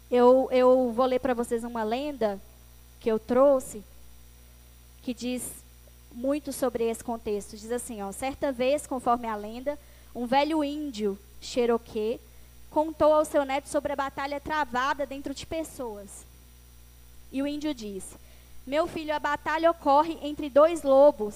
[0.10, 2.40] Eu, eu vou ler para vocês uma lenda
[3.02, 3.84] que eu trouxe,
[5.04, 5.44] que diz
[6.14, 7.58] muito sobre esse contexto.
[7.58, 9.78] Diz assim, ó, certa vez, conforme a lenda,
[10.16, 12.22] um velho índio, Cherokee,
[12.72, 16.26] contou ao seu neto sobre a batalha travada dentro de pessoas.
[17.32, 18.16] E o índio disse:
[18.66, 21.36] Meu filho, a batalha ocorre entre dois lobos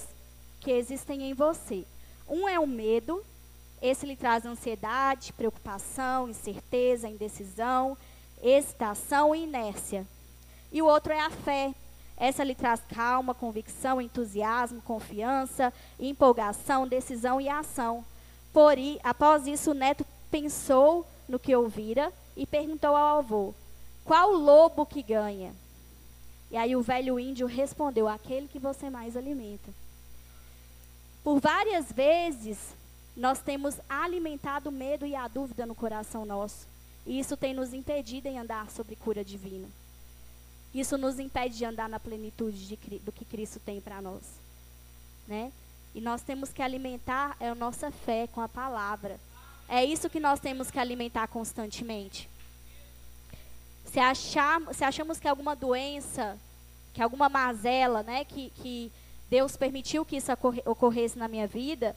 [0.62, 1.86] que existem em você.
[2.28, 3.24] Um é o medo,
[3.82, 7.98] esse lhe traz ansiedade, preocupação, incerteza, indecisão,
[8.42, 10.08] excitação e inércia.
[10.72, 11.74] E o outro é a fé.
[12.16, 18.06] Essa lhe traz calma, convicção, entusiasmo, confiança, empolgação, decisão e ação.
[18.52, 23.54] Porém, após isso, o neto pensou no que ouvira e perguntou ao avô:
[24.04, 25.54] Qual lobo que ganha?
[26.52, 29.72] E aí o velho índio respondeu: Aquele que você mais alimenta.
[31.24, 32.58] Por várias vezes,
[33.16, 36.68] nós temos alimentado o medo e a dúvida no coração nosso.
[37.06, 39.68] E isso tem nos impedido em andar sobre cura divina.
[40.74, 44.22] Isso nos impede de andar na plenitude de, do que Cristo tem para nós.
[45.28, 45.52] Né?
[45.94, 49.20] E nós temos que alimentar a nossa fé com a palavra.
[49.68, 52.30] É isso que nós temos que alimentar constantemente.
[53.86, 56.38] Se, achar, se achamos que alguma doença,
[56.94, 58.92] que alguma mazela, né, que, que
[59.30, 60.32] Deus permitiu que isso
[60.66, 61.96] ocorresse na minha vida,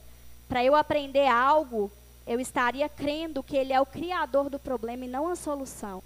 [0.49, 1.91] para eu aprender algo,
[2.27, 6.03] eu estaria crendo que Ele é o criador do problema e não a solução.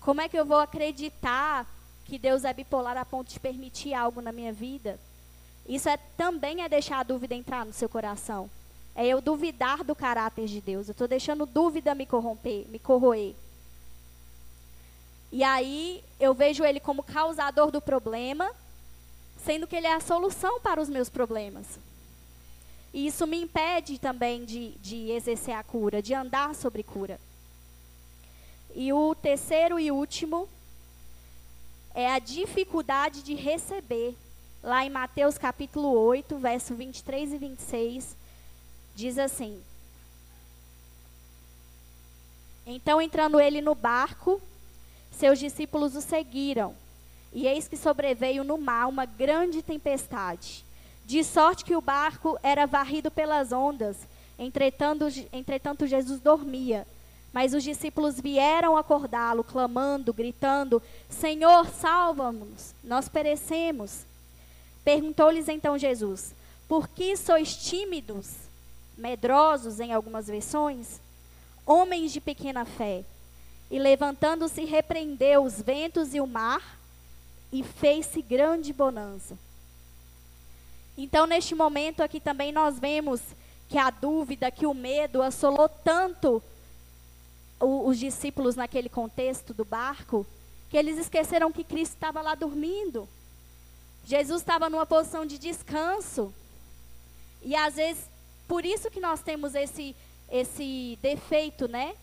[0.00, 1.66] Como é que eu vou acreditar
[2.04, 4.98] que Deus é bipolar a ponto de permitir algo na minha vida?
[5.68, 8.48] Isso é, também é deixar a dúvida entrar no seu coração.
[8.94, 10.88] É eu duvidar do caráter de Deus.
[10.88, 13.34] Eu estou deixando dúvida me corromper, me corroer.
[15.30, 18.50] E aí eu vejo ele como causador do problema,
[19.44, 21.78] sendo que ele é a solução para os meus problemas.
[22.94, 27.20] E isso me impede também de, de exercer a cura, de andar sobre cura.
[28.74, 30.48] E o terceiro e último
[31.94, 34.14] é a dificuldade de receber.
[34.66, 38.16] Lá em Mateus capítulo 8, verso 23 e 26,
[38.96, 39.62] diz assim:
[42.66, 44.42] Então entrando ele no barco,
[45.12, 46.74] seus discípulos o seguiram.
[47.32, 50.64] E eis que sobreveio no mar uma grande tempestade,
[51.04, 53.96] de sorte que o barco era varrido pelas ondas.
[54.36, 56.84] Entretanto, entretanto Jesus dormia.
[57.32, 64.04] Mas os discípulos vieram acordá-lo, clamando, gritando: Senhor, salva-nos, nós perecemos.
[64.86, 66.34] Perguntou-lhes então Jesus:
[66.66, 68.46] Por que sois tímidos?
[68.96, 71.00] medrosos em algumas versões,
[71.64, 73.04] homens de pequena fé.
[73.70, 76.78] E levantando-se, repreendeu os ventos e o mar,
[77.52, 79.36] e fez-se grande bonança.
[80.96, 83.20] Então, neste momento aqui também nós vemos
[83.68, 86.42] que a dúvida, que o medo assolou tanto
[87.60, 90.26] o, os discípulos naquele contexto do barco,
[90.70, 93.08] que eles esqueceram que Cristo estava lá dormindo.
[94.06, 96.32] Jesus estava numa posição de descanso.
[97.42, 98.04] E às vezes
[98.46, 99.94] por isso que nós temos esse,
[100.30, 101.94] esse defeito, né?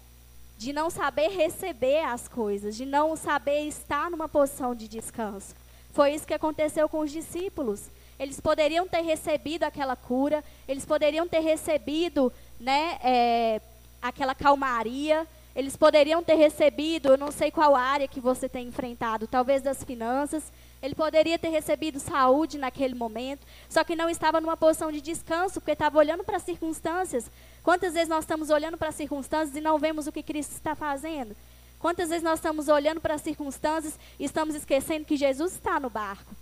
[0.58, 5.56] De não saber receber as coisas, de não saber estar numa posição de descanso.
[5.94, 7.84] Foi isso que aconteceu com os discípulos.
[8.20, 13.62] Eles poderiam ter recebido aquela cura, eles poderiam ter recebido né, é,
[14.02, 19.28] aquela calmaria, eles poderiam ter recebido, eu não sei qual área que você tem enfrentado,
[19.28, 20.44] talvez das finanças,
[20.84, 25.62] ele poderia ter recebido saúde naquele momento, só que não estava numa posição de descanso,
[25.62, 27.32] porque estava olhando para as circunstâncias.
[27.64, 30.76] Quantas vezes nós estamos olhando para as circunstâncias e não vemos o que Cristo está
[30.76, 31.34] fazendo?
[31.80, 35.90] Quantas vezes nós estamos olhando para as circunstâncias e estamos esquecendo que Jesus está no
[35.90, 36.36] barco?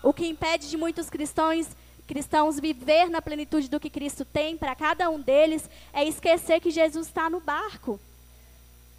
[0.00, 1.66] O que impede de muitos cristãos
[2.06, 6.70] cristãos viver na plenitude do que Cristo tem para cada um deles é esquecer que
[6.70, 7.98] Jesus está no barco.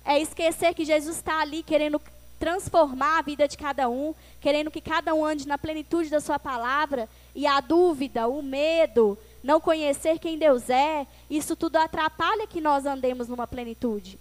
[0.04, 2.02] É esquecer que Jesus está ali querendo
[2.40, 6.38] transformar a vida de cada um, querendo que cada um ande na plenitude da sua
[6.38, 12.62] palavra, e a dúvida, o medo, não conhecer quem Deus é, isso tudo atrapalha que
[12.62, 14.20] nós andemos numa plenitude.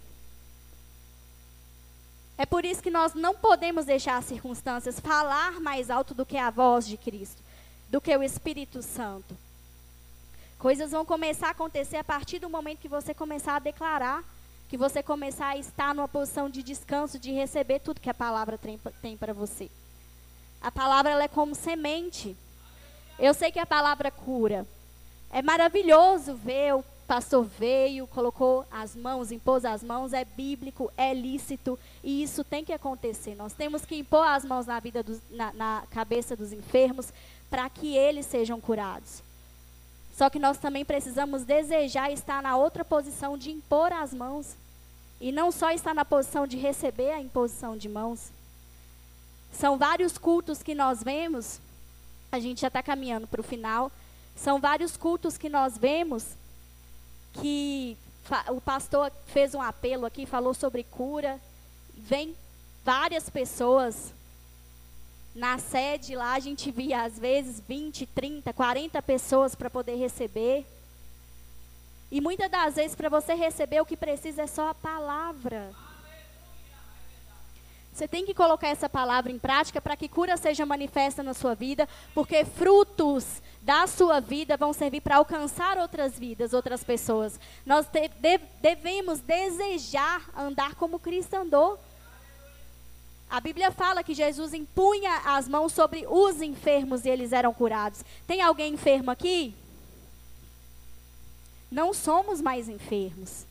[2.37, 6.37] É por isso que nós não podemos deixar as circunstâncias falar mais alto do que
[6.37, 7.41] a voz de Cristo,
[7.89, 9.35] do que o Espírito Santo.
[10.59, 14.23] Coisas vão começar a acontecer a partir do momento que você começar a declarar
[14.69, 18.59] que você começar a estar numa posição de descanso, de receber tudo que a palavra
[19.01, 19.69] tem para você.
[20.61, 22.35] A palavra ela é como semente.
[23.17, 24.65] Eu sei que a palavra cura.
[25.31, 31.13] É maravilhoso ver o pastor veio, colocou as mãos, impôs as mãos, é bíblico, é
[31.13, 33.33] lícito e isso tem que acontecer.
[33.35, 37.13] Nós temos que impor as mãos na vida dos, na, na cabeça dos enfermos
[37.49, 39.23] para que eles sejam curados.
[40.17, 44.55] Só que nós também precisamos desejar estar na outra posição de impor as mãos.
[45.19, 48.31] E não só estar na posição de receber a imposição de mãos.
[49.51, 51.59] São vários cultos que nós vemos,
[52.31, 53.91] a gente já está caminhando para o final.
[54.35, 56.25] São vários cultos que nós vemos
[57.33, 57.97] que
[58.49, 61.39] o pastor fez um apelo aqui, falou sobre cura.
[61.95, 62.35] Vem
[62.83, 64.13] várias pessoas
[65.37, 70.65] na sede lá a gente via às vezes 20, 30, 40 pessoas para poder receber.
[72.11, 75.71] E muitas das vezes para você receber o que precisa é só a palavra.
[77.97, 81.55] Você tem que colocar essa palavra em prática para que cura seja manifesta na sua
[81.55, 87.39] vida, porque frutos da sua vida vão servir para alcançar outras vidas, outras pessoas.
[87.65, 87.87] Nós
[88.61, 91.79] devemos desejar andar como Cristo andou.
[93.27, 98.05] A Bíblia fala que Jesus impunha as mãos sobre os enfermos e eles eram curados.
[98.27, 99.55] Tem alguém enfermo aqui?
[101.71, 103.45] Não somos mais enfermos.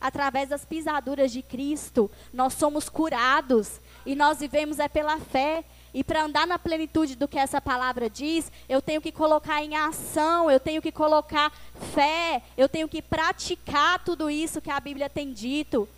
[0.00, 5.64] Através das pisaduras de Cristo, nós somos curados e nós vivemos é pela fé.
[5.94, 9.76] E para andar na plenitude do que essa palavra diz, eu tenho que colocar em
[9.76, 11.52] ação, eu tenho que colocar
[11.94, 15.88] fé, eu tenho que praticar tudo isso que a Bíblia tem dito.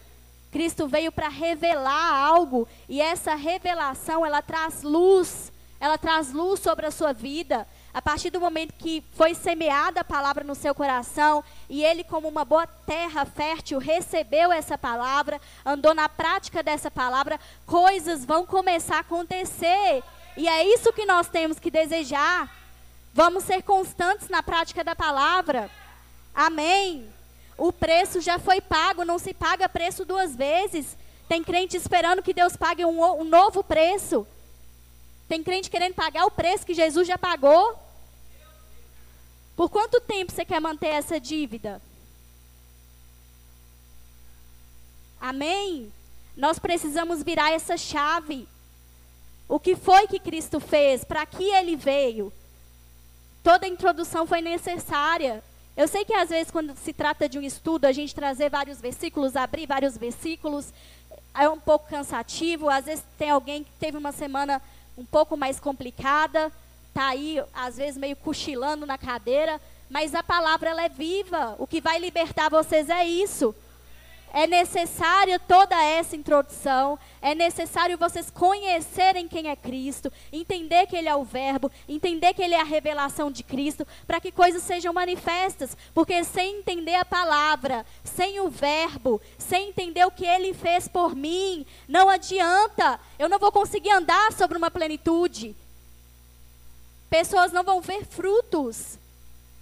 [0.52, 5.50] Cristo veio para revelar algo e essa revelação ela traz luz,
[5.80, 7.66] ela traz luz sobre a sua vida.
[7.96, 12.28] A partir do momento que foi semeada a palavra no seu coração e ele, como
[12.28, 18.98] uma boa terra fértil, recebeu essa palavra, andou na prática dessa palavra, coisas vão começar
[18.98, 20.02] a acontecer.
[20.36, 22.54] E é isso que nós temos que desejar.
[23.14, 25.70] Vamos ser constantes na prática da palavra.
[26.34, 27.08] Amém.
[27.56, 30.98] O preço já foi pago, não se paga preço duas vezes.
[31.30, 34.26] Tem crente esperando que Deus pague um, um novo preço.
[35.26, 37.85] Tem crente querendo pagar o preço que Jesus já pagou.
[39.56, 41.80] Por quanto tempo você quer manter essa dívida?
[45.18, 45.90] Amém?
[46.36, 48.46] Nós precisamos virar essa chave.
[49.48, 51.04] O que foi que Cristo fez?
[51.04, 52.30] Para que ele veio?
[53.42, 55.42] Toda a introdução foi necessária.
[55.74, 58.78] Eu sei que às vezes, quando se trata de um estudo, a gente trazer vários
[58.78, 60.70] versículos, abrir vários versículos,
[61.34, 62.68] é um pouco cansativo.
[62.68, 64.60] Às vezes tem alguém que teve uma semana
[64.98, 66.52] um pouco mais complicada
[66.96, 71.54] está aí, às vezes, meio cochilando na cadeira, mas a palavra ela é viva.
[71.58, 73.54] O que vai libertar vocês é isso.
[74.32, 81.08] É necessária toda essa introdução, é necessário vocês conhecerem quem é Cristo, entender que Ele
[81.08, 84.92] é o Verbo, entender que Ele é a revelação de Cristo, para que coisas sejam
[84.92, 85.76] manifestas.
[85.94, 91.14] Porque sem entender a palavra, sem o Verbo, sem entender o que Ele fez por
[91.14, 92.98] mim, não adianta.
[93.18, 95.54] Eu não vou conseguir andar sobre uma plenitude.
[97.08, 98.98] Pessoas não vão ver frutos.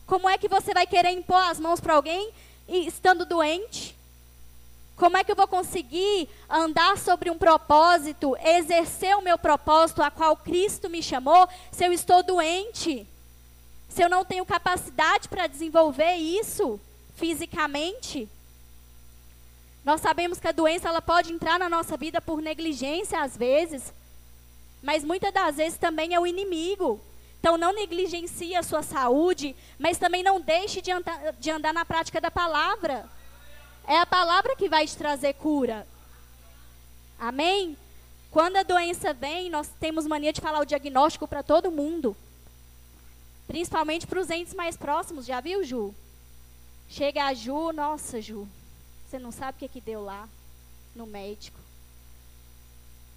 [0.06, 2.32] Como é que você vai querer impor as mãos para alguém
[2.68, 3.96] estando doente?
[4.96, 10.10] Como é que eu vou conseguir andar sobre um propósito, exercer o meu propósito a
[10.10, 13.06] qual Cristo me chamou, se eu estou doente?
[13.88, 16.80] Se eu não tenho capacidade para desenvolver isso
[17.16, 18.28] fisicamente?
[19.84, 23.92] Nós sabemos que a doença ela pode entrar na nossa vida por negligência às vezes,
[24.82, 27.00] mas muitas das vezes também é o inimigo
[27.44, 31.84] então não negligencie a sua saúde, mas também não deixe de andar, de andar na
[31.84, 33.06] prática da palavra.
[33.86, 35.86] É a palavra que vai te trazer cura.
[37.18, 37.76] Amém?
[38.30, 42.16] Quando a doença vem, nós temos mania de falar o diagnóstico para todo mundo.
[43.46, 45.26] Principalmente para os entes mais próximos.
[45.26, 45.94] Já viu, Ju?
[46.88, 48.48] Chega a Ju, nossa, Ju,
[49.06, 50.26] você não sabe o que, que deu lá
[50.96, 51.60] no médico.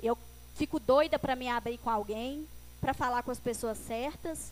[0.03, 0.17] Eu
[0.55, 2.45] fico doida para me abrir com alguém
[2.79, 4.51] para falar com as pessoas certas.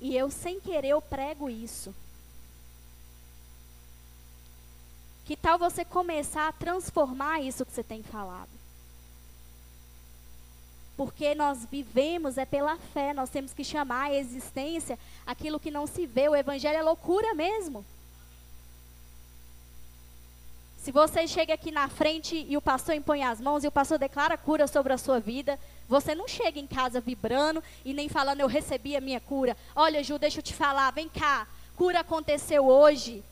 [0.00, 1.94] E eu, sem querer, eu prego isso.
[5.24, 8.50] Que tal você começar a transformar isso que você tem falado?
[10.96, 15.86] Porque nós vivemos é pela fé, nós temos que chamar a existência aquilo que não
[15.86, 16.28] se vê.
[16.28, 17.84] O evangelho é loucura mesmo.
[20.82, 23.98] Se você chega aqui na frente e o pastor impõe as mãos e o pastor
[23.98, 25.58] declara cura sobre a sua vida,
[25.92, 29.54] você não chega em casa vibrando e nem falando eu recebi a minha cura.
[29.76, 31.46] Olha, Ju, deixa eu te falar, vem cá.
[31.76, 33.22] Cura aconteceu hoje.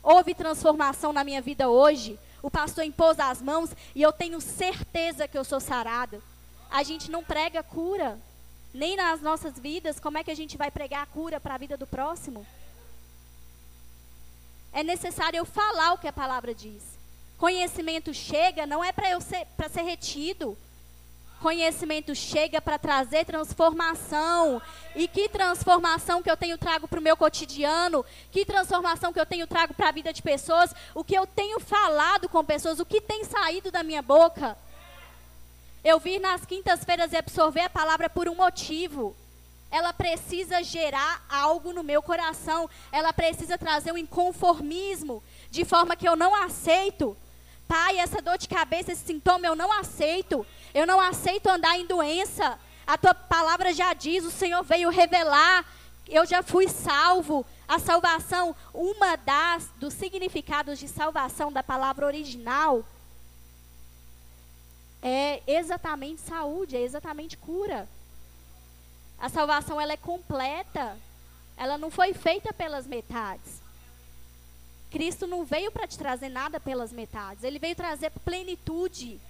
[0.00, 2.16] Houve transformação na minha vida hoje.
[2.40, 6.22] O pastor impôs as mãos e eu tenho certeza que eu sou sarada.
[6.70, 8.16] A gente não prega cura,
[8.72, 9.98] nem nas nossas vidas.
[9.98, 12.46] Como é que a gente vai pregar a cura para a vida do próximo?
[14.72, 16.82] É necessário eu falar o que a palavra diz.
[17.38, 20.56] Conhecimento chega não é para eu ser ser retido.
[21.44, 24.62] Conhecimento chega para trazer transformação.
[24.96, 28.02] E que transformação que eu tenho trago para o meu cotidiano?
[28.32, 30.74] Que transformação que eu tenho trago para a vida de pessoas?
[30.94, 32.80] O que eu tenho falado com pessoas?
[32.80, 34.56] O que tem saído da minha boca?
[35.84, 39.14] Eu vir nas quintas-feiras e absorver a palavra por um motivo.
[39.70, 42.70] Ela precisa gerar algo no meu coração.
[42.90, 47.14] Ela precisa trazer um inconformismo, de forma que eu não aceito
[47.66, 50.46] Pai, essa dor de cabeça, esse sintoma eu não aceito.
[50.72, 52.58] Eu não aceito andar em doença.
[52.86, 55.64] A tua palavra já diz, o Senhor veio revelar.
[56.08, 57.46] Eu já fui salvo.
[57.66, 62.84] A salvação, uma das dos significados de salvação da palavra original
[65.02, 67.88] é exatamente saúde, é exatamente cura.
[69.18, 70.96] A salvação ela é completa.
[71.56, 73.63] Ela não foi feita pelas metades.
[74.94, 79.20] Cristo não veio para te trazer nada pelas metades, ele veio trazer plenitude.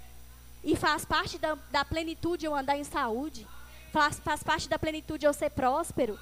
[0.63, 3.47] E faz parte da, da plenitude eu andar em saúde.
[3.91, 6.21] Faz, faz parte da plenitude eu ser próspero.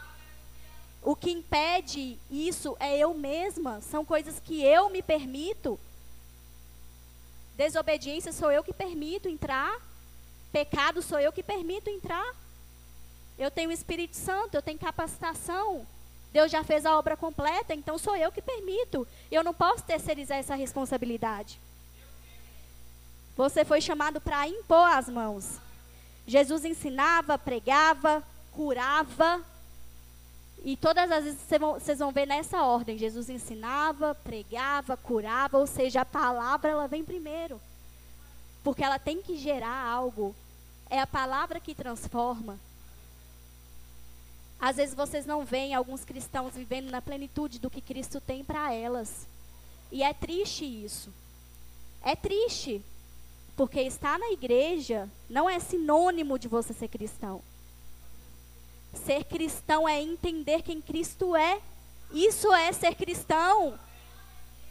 [1.03, 3.81] O que impede isso é eu mesma.
[3.81, 5.77] São coisas que eu me permito.
[7.57, 9.77] Desobediência sou eu que permito entrar.
[10.53, 12.33] Pecado sou eu que permito entrar.
[13.37, 15.85] Eu tenho o Espírito Santo, eu tenho capacitação.
[16.33, 19.07] Deus já fez a obra completa, então sou eu que permito.
[19.31, 21.61] Eu não posso terceirizar essa responsabilidade.
[23.37, 25.59] Você foi chamado para impor as mãos.
[26.27, 28.23] Jesus ensinava, pregava,
[28.53, 29.43] curava.
[30.65, 32.97] E todas as vezes vocês vão ver nessa ordem.
[32.97, 37.61] Jesus ensinava, pregava, curava, ou seja, a palavra ela vem primeiro.
[38.63, 40.35] Porque ela tem que gerar algo.
[40.89, 42.59] É a palavra que transforma.
[44.63, 48.73] Às vezes vocês não veem alguns cristãos vivendo na plenitude do que Cristo tem para
[48.73, 49.27] elas.
[49.91, 51.13] E é triste isso.
[52.01, 52.81] É triste.
[53.57, 57.43] Porque estar na igreja não é sinônimo de você ser cristão.
[58.95, 61.61] Ser cristão é entender quem Cristo é.
[62.13, 63.77] Isso é ser cristão.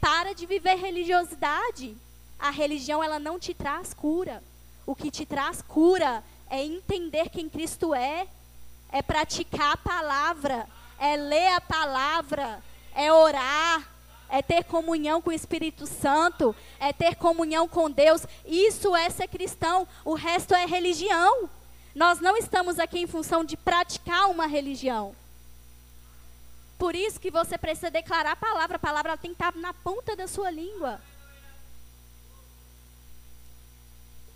[0.00, 1.94] Para de viver religiosidade.
[2.38, 4.42] A religião ela não te traz cura.
[4.86, 8.26] O que te traz cura é entender quem Cristo é
[8.92, 10.68] é praticar a palavra,
[10.98, 12.62] é ler a palavra,
[12.94, 13.88] é orar,
[14.28, 18.26] é ter comunhão com o Espírito Santo, é ter comunhão com Deus.
[18.46, 21.48] Isso é ser cristão, o resto é religião.
[21.94, 25.14] Nós não estamos aqui em função de praticar uma religião.
[26.78, 30.14] Por isso que você precisa declarar a palavra, a palavra tem que estar na ponta
[30.14, 31.00] da sua língua.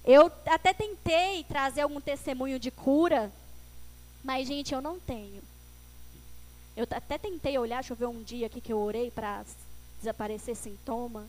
[0.05, 3.33] Eu até tentei trazer algum testemunho de cura
[4.27, 5.41] mas, gente, eu não tenho.
[6.77, 9.45] Eu até tentei olhar, deixa eu ver um dia aqui que eu orei para
[10.01, 11.29] desaparecer sintoma.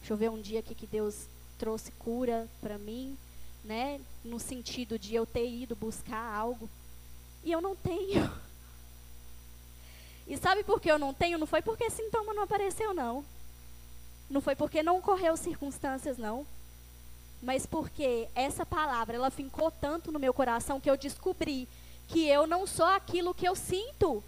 [0.00, 1.26] Deixa eu ver um dia aqui que Deus
[1.58, 3.16] trouxe cura para mim,
[3.64, 3.98] né?
[4.22, 6.68] No sentido de eu ter ido buscar algo.
[7.42, 8.30] E eu não tenho.
[10.30, 11.38] E sabe por que eu não tenho?
[11.38, 13.24] Não foi porque sintoma não apareceu, não.
[14.28, 16.46] Não foi porque não ocorreu circunstâncias, não.
[17.42, 21.66] Mas porque essa palavra, ela fincou tanto no meu coração que eu descobri
[22.08, 24.22] que eu não sou aquilo que eu sinto.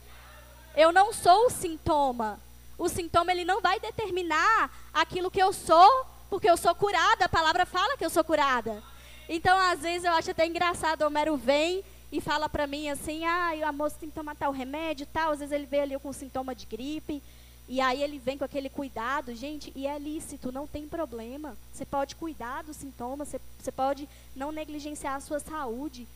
[0.77, 2.39] Eu não sou o sintoma.
[2.79, 7.25] O sintoma ele não vai determinar aquilo que eu sou, porque eu sou curada.
[7.25, 8.83] A palavra fala que eu sou curada.
[9.29, 13.25] Então, às vezes eu acho até engraçado, o Homero vem e fala para mim assim:
[13.25, 15.33] "Ah, a moça tem que tomar tal remédio, tal".
[15.33, 17.23] Às vezes ele vê ali com sintoma de gripe.
[17.69, 21.57] E aí ele vem com aquele cuidado, gente, e é lícito, não tem problema.
[21.73, 26.09] Você pode cuidar dos sintomas, você pode não negligenciar a sua saúde.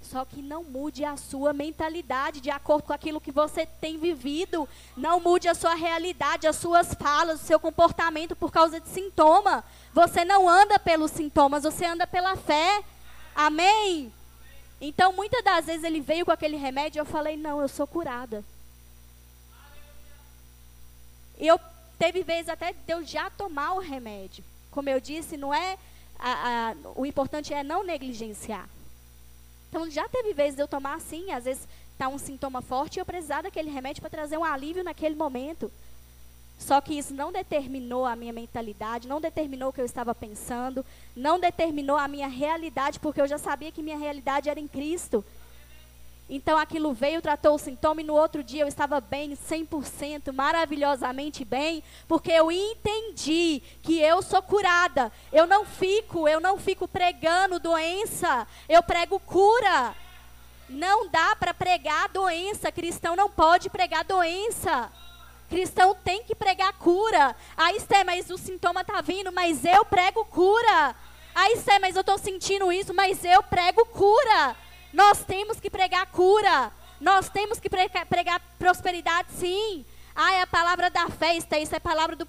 [0.00, 4.68] Só que não mude a sua mentalidade de acordo com aquilo que você tem vivido.
[4.96, 9.64] Não mude a sua realidade, as suas falas, o seu comportamento por causa de sintoma.
[9.92, 12.82] Você não anda pelos sintomas, você anda pela fé.
[13.34, 14.12] Amém?
[14.80, 17.86] Então, muitas das vezes ele veio com aquele remédio e eu falei: Não, eu sou
[17.86, 18.44] curada.
[21.38, 21.60] E eu
[21.98, 24.44] teve vezes até de eu já tomar o remédio.
[24.70, 25.76] Como eu disse, não é.
[26.18, 26.30] A,
[26.70, 28.68] a, o importante é não negligenciar.
[29.68, 33.00] Então já teve vezes de eu tomar assim, às vezes está um sintoma forte e
[33.00, 35.70] eu precisar daquele remédio para trazer um alívio naquele momento.
[36.58, 40.84] Só que isso não determinou a minha mentalidade, não determinou o que eu estava pensando,
[41.14, 45.24] não determinou a minha realidade, porque eu já sabia que minha realidade era em Cristo.
[46.28, 51.42] Então aquilo veio, tratou o sintoma e no outro dia eu estava bem, 100%, maravilhosamente
[51.42, 55.10] bem, porque eu entendi que eu sou curada.
[55.32, 59.94] Eu não fico, eu não fico pregando doença, eu prego cura.
[60.68, 64.92] Não dá para pregar doença, cristão não pode pregar doença.
[65.48, 67.34] Cristão tem que pregar cura.
[67.56, 70.94] Aí, Sté, mas o sintoma está vindo, mas eu prego cura.
[71.34, 74.54] Aí, Sté, mas eu estou sentindo isso, mas eu prego cura.
[74.92, 76.72] Nós temos que pregar cura.
[77.00, 79.84] Nós temos que pregar, pregar prosperidade, sim.
[80.14, 82.26] Ah, é a palavra da fé, isso é a palavra do,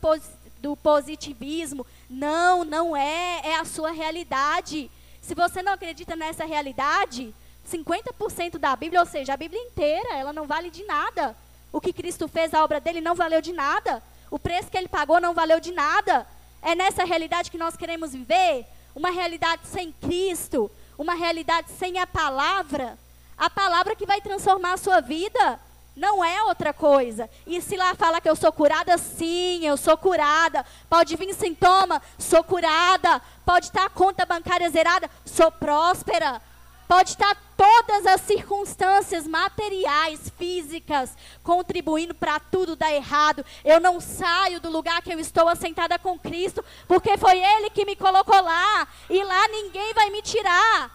[0.59, 1.85] do positivismo.
[2.09, 3.41] Não, não é.
[3.43, 4.91] É a sua realidade.
[5.21, 7.33] Se você não acredita nessa realidade,
[7.67, 11.35] 50% da Bíblia, ou seja, a Bíblia inteira, ela não vale de nada.
[11.71, 14.01] O que Cristo fez, a obra dele, não valeu de nada.
[14.31, 16.27] O preço que ele pagou não valeu de nada.
[16.61, 18.65] É nessa realidade que nós queremos viver?
[18.95, 22.99] Uma realidade sem Cristo, uma realidade sem a palavra,
[23.37, 25.57] a palavra que vai transformar a sua vida.
[25.95, 27.29] Não é outra coisa.
[27.47, 30.65] E se lá fala que eu sou curada, sim, eu sou curada.
[30.89, 33.21] Pode vir sintoma, sou curada.
[33.45, 36.41] Pode estar a conta bancária zerada, sou próspera.
[36.87, 44.61] Pode estar todas as circunstâncias materiais, físicas, contribuindo para tudo dar errado, eu não saio
[44.61, 48.87] do lugar que eu estou assentada com Cristo, porque foi Ele que me colocou lá,
[49.09, 50.89] e lá ninguém vai me tirar.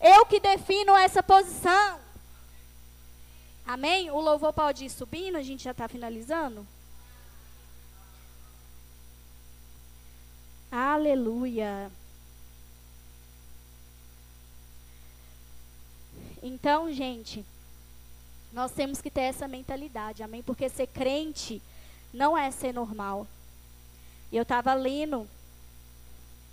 [0.00, 2.00] Eu que defino essa posição.
[3.66, 4.10] Amém?
[4.10, 6.66] O louvor pode ir subindo, a gente já está finalizando.
[10.72, 11.90] Aleluia.
[16.42, 17.44] Então, gente,
[18.52, 20.42] nós temos que ter essa mentalidade, amém?
[20.42, 21.60] Porque ser crente
[22.12, 23.26] não é ser normal.
[24.32, 25.28] Eu estava lendo,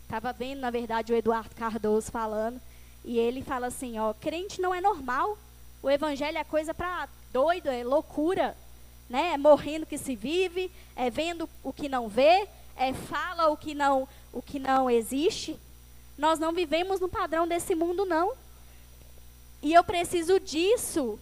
[0.04, 2.62] estava vendo, na verdade, o Eduardo Cardoso falando,
[3.04, 5.38] e ele fala assim, ó, crente não é normal.
[5.82, 8.56] O evangelho é coisa para doido, é loucura,
[9.10, 9.34] né?
[9.34, 13.76] É morrendo que se vive, é vendo o que não vê, é fala o que
[13.76, 15.60] não, o que não existe.
[16.18, 18.34] Nós não vivemos no padrão desse mundo não.
[19.64, 21.18] E eu preciso disso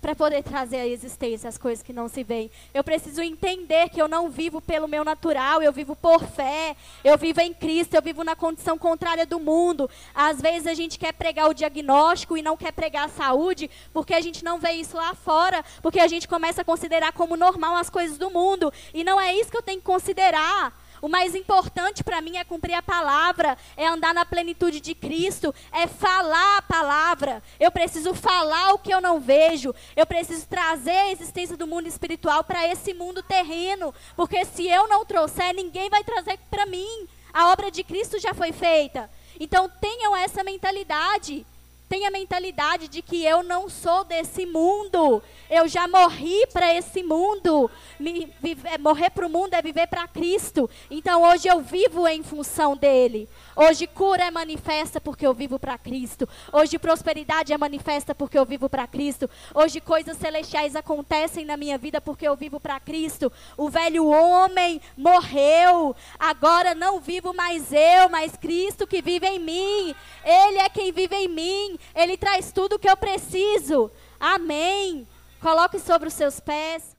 [0.00, 2.50] para poder trazer à existência as coisas que não se veem.
[2.72, 7.16] Eu preciso entender que eu não vivo pelo meu natural, eu vivo por fé, eu
[7.18, 9.90] vivo em Cristo, eu vivo na condição contrária do mundo.
[10.14, 14.14] Às vezes a gente quer pregar o diagnóstico e não quer pregar a saúde, porque
[14.14, 17.74] a gente não vê isso lá fora, porque a gente começa a considerar como normal
[17.74, 18.72] as coisas do mundo.
[18.94, 20.72] E não é isso que eu tenho que considerar.
[21.00, 25.54] O mais importante para mim é cumprir a palavra, é andar na plenitude de Cristo,
[25.72, 27.42] é falar a palavra.
[27.58, 29.74] Eu preciso falar o que eu não vejo.
[29.96, 34.88] Eu preciso trazer a existência do mundo espiritual para esse mundo terreno, porque se eu
[34.88, 37.08] não trouxer, ninguém vai trazer para mim.
[37.32, 39.10] A obra de Cristo já foi feita.
[39.38, 41.46] Então tenham essa mentalidade.
[41.88, 45.22] Tenha a mentalidade de que eu não sou desse mundo.
[45.48, 47.70] Eu já morri para esse mundo.
[47.98, 50.68] Me, viver, morrer para o mundo é viver para Cristo.
[50.90, 53.26] Então hoje eu vivo em função dele.
[53.60, 56.28] Hoje cura é manifesta porque eu vivo para Cristo.
[56.52, 59.28] Hoje prosperidade é manifesta porque eu vivo para Cristo.
[59.52, 63.32] Hoje coisas celestiais acontecem na minha vida porque eu vivo para Cristo.
[63.56, 65.96] O velho homem morreu.
[66.20, 69.92] Agora não vivo mais eu, mas Cristo que vive em mim.
[70.24, 71.76] Ele é quem vive em mim.
[71.96, 73.90] Ele traz tudo o que eu preciso.
[74.20, 75.04] Amém.
[75.40, 76.97] Coloque sobre os seus pés.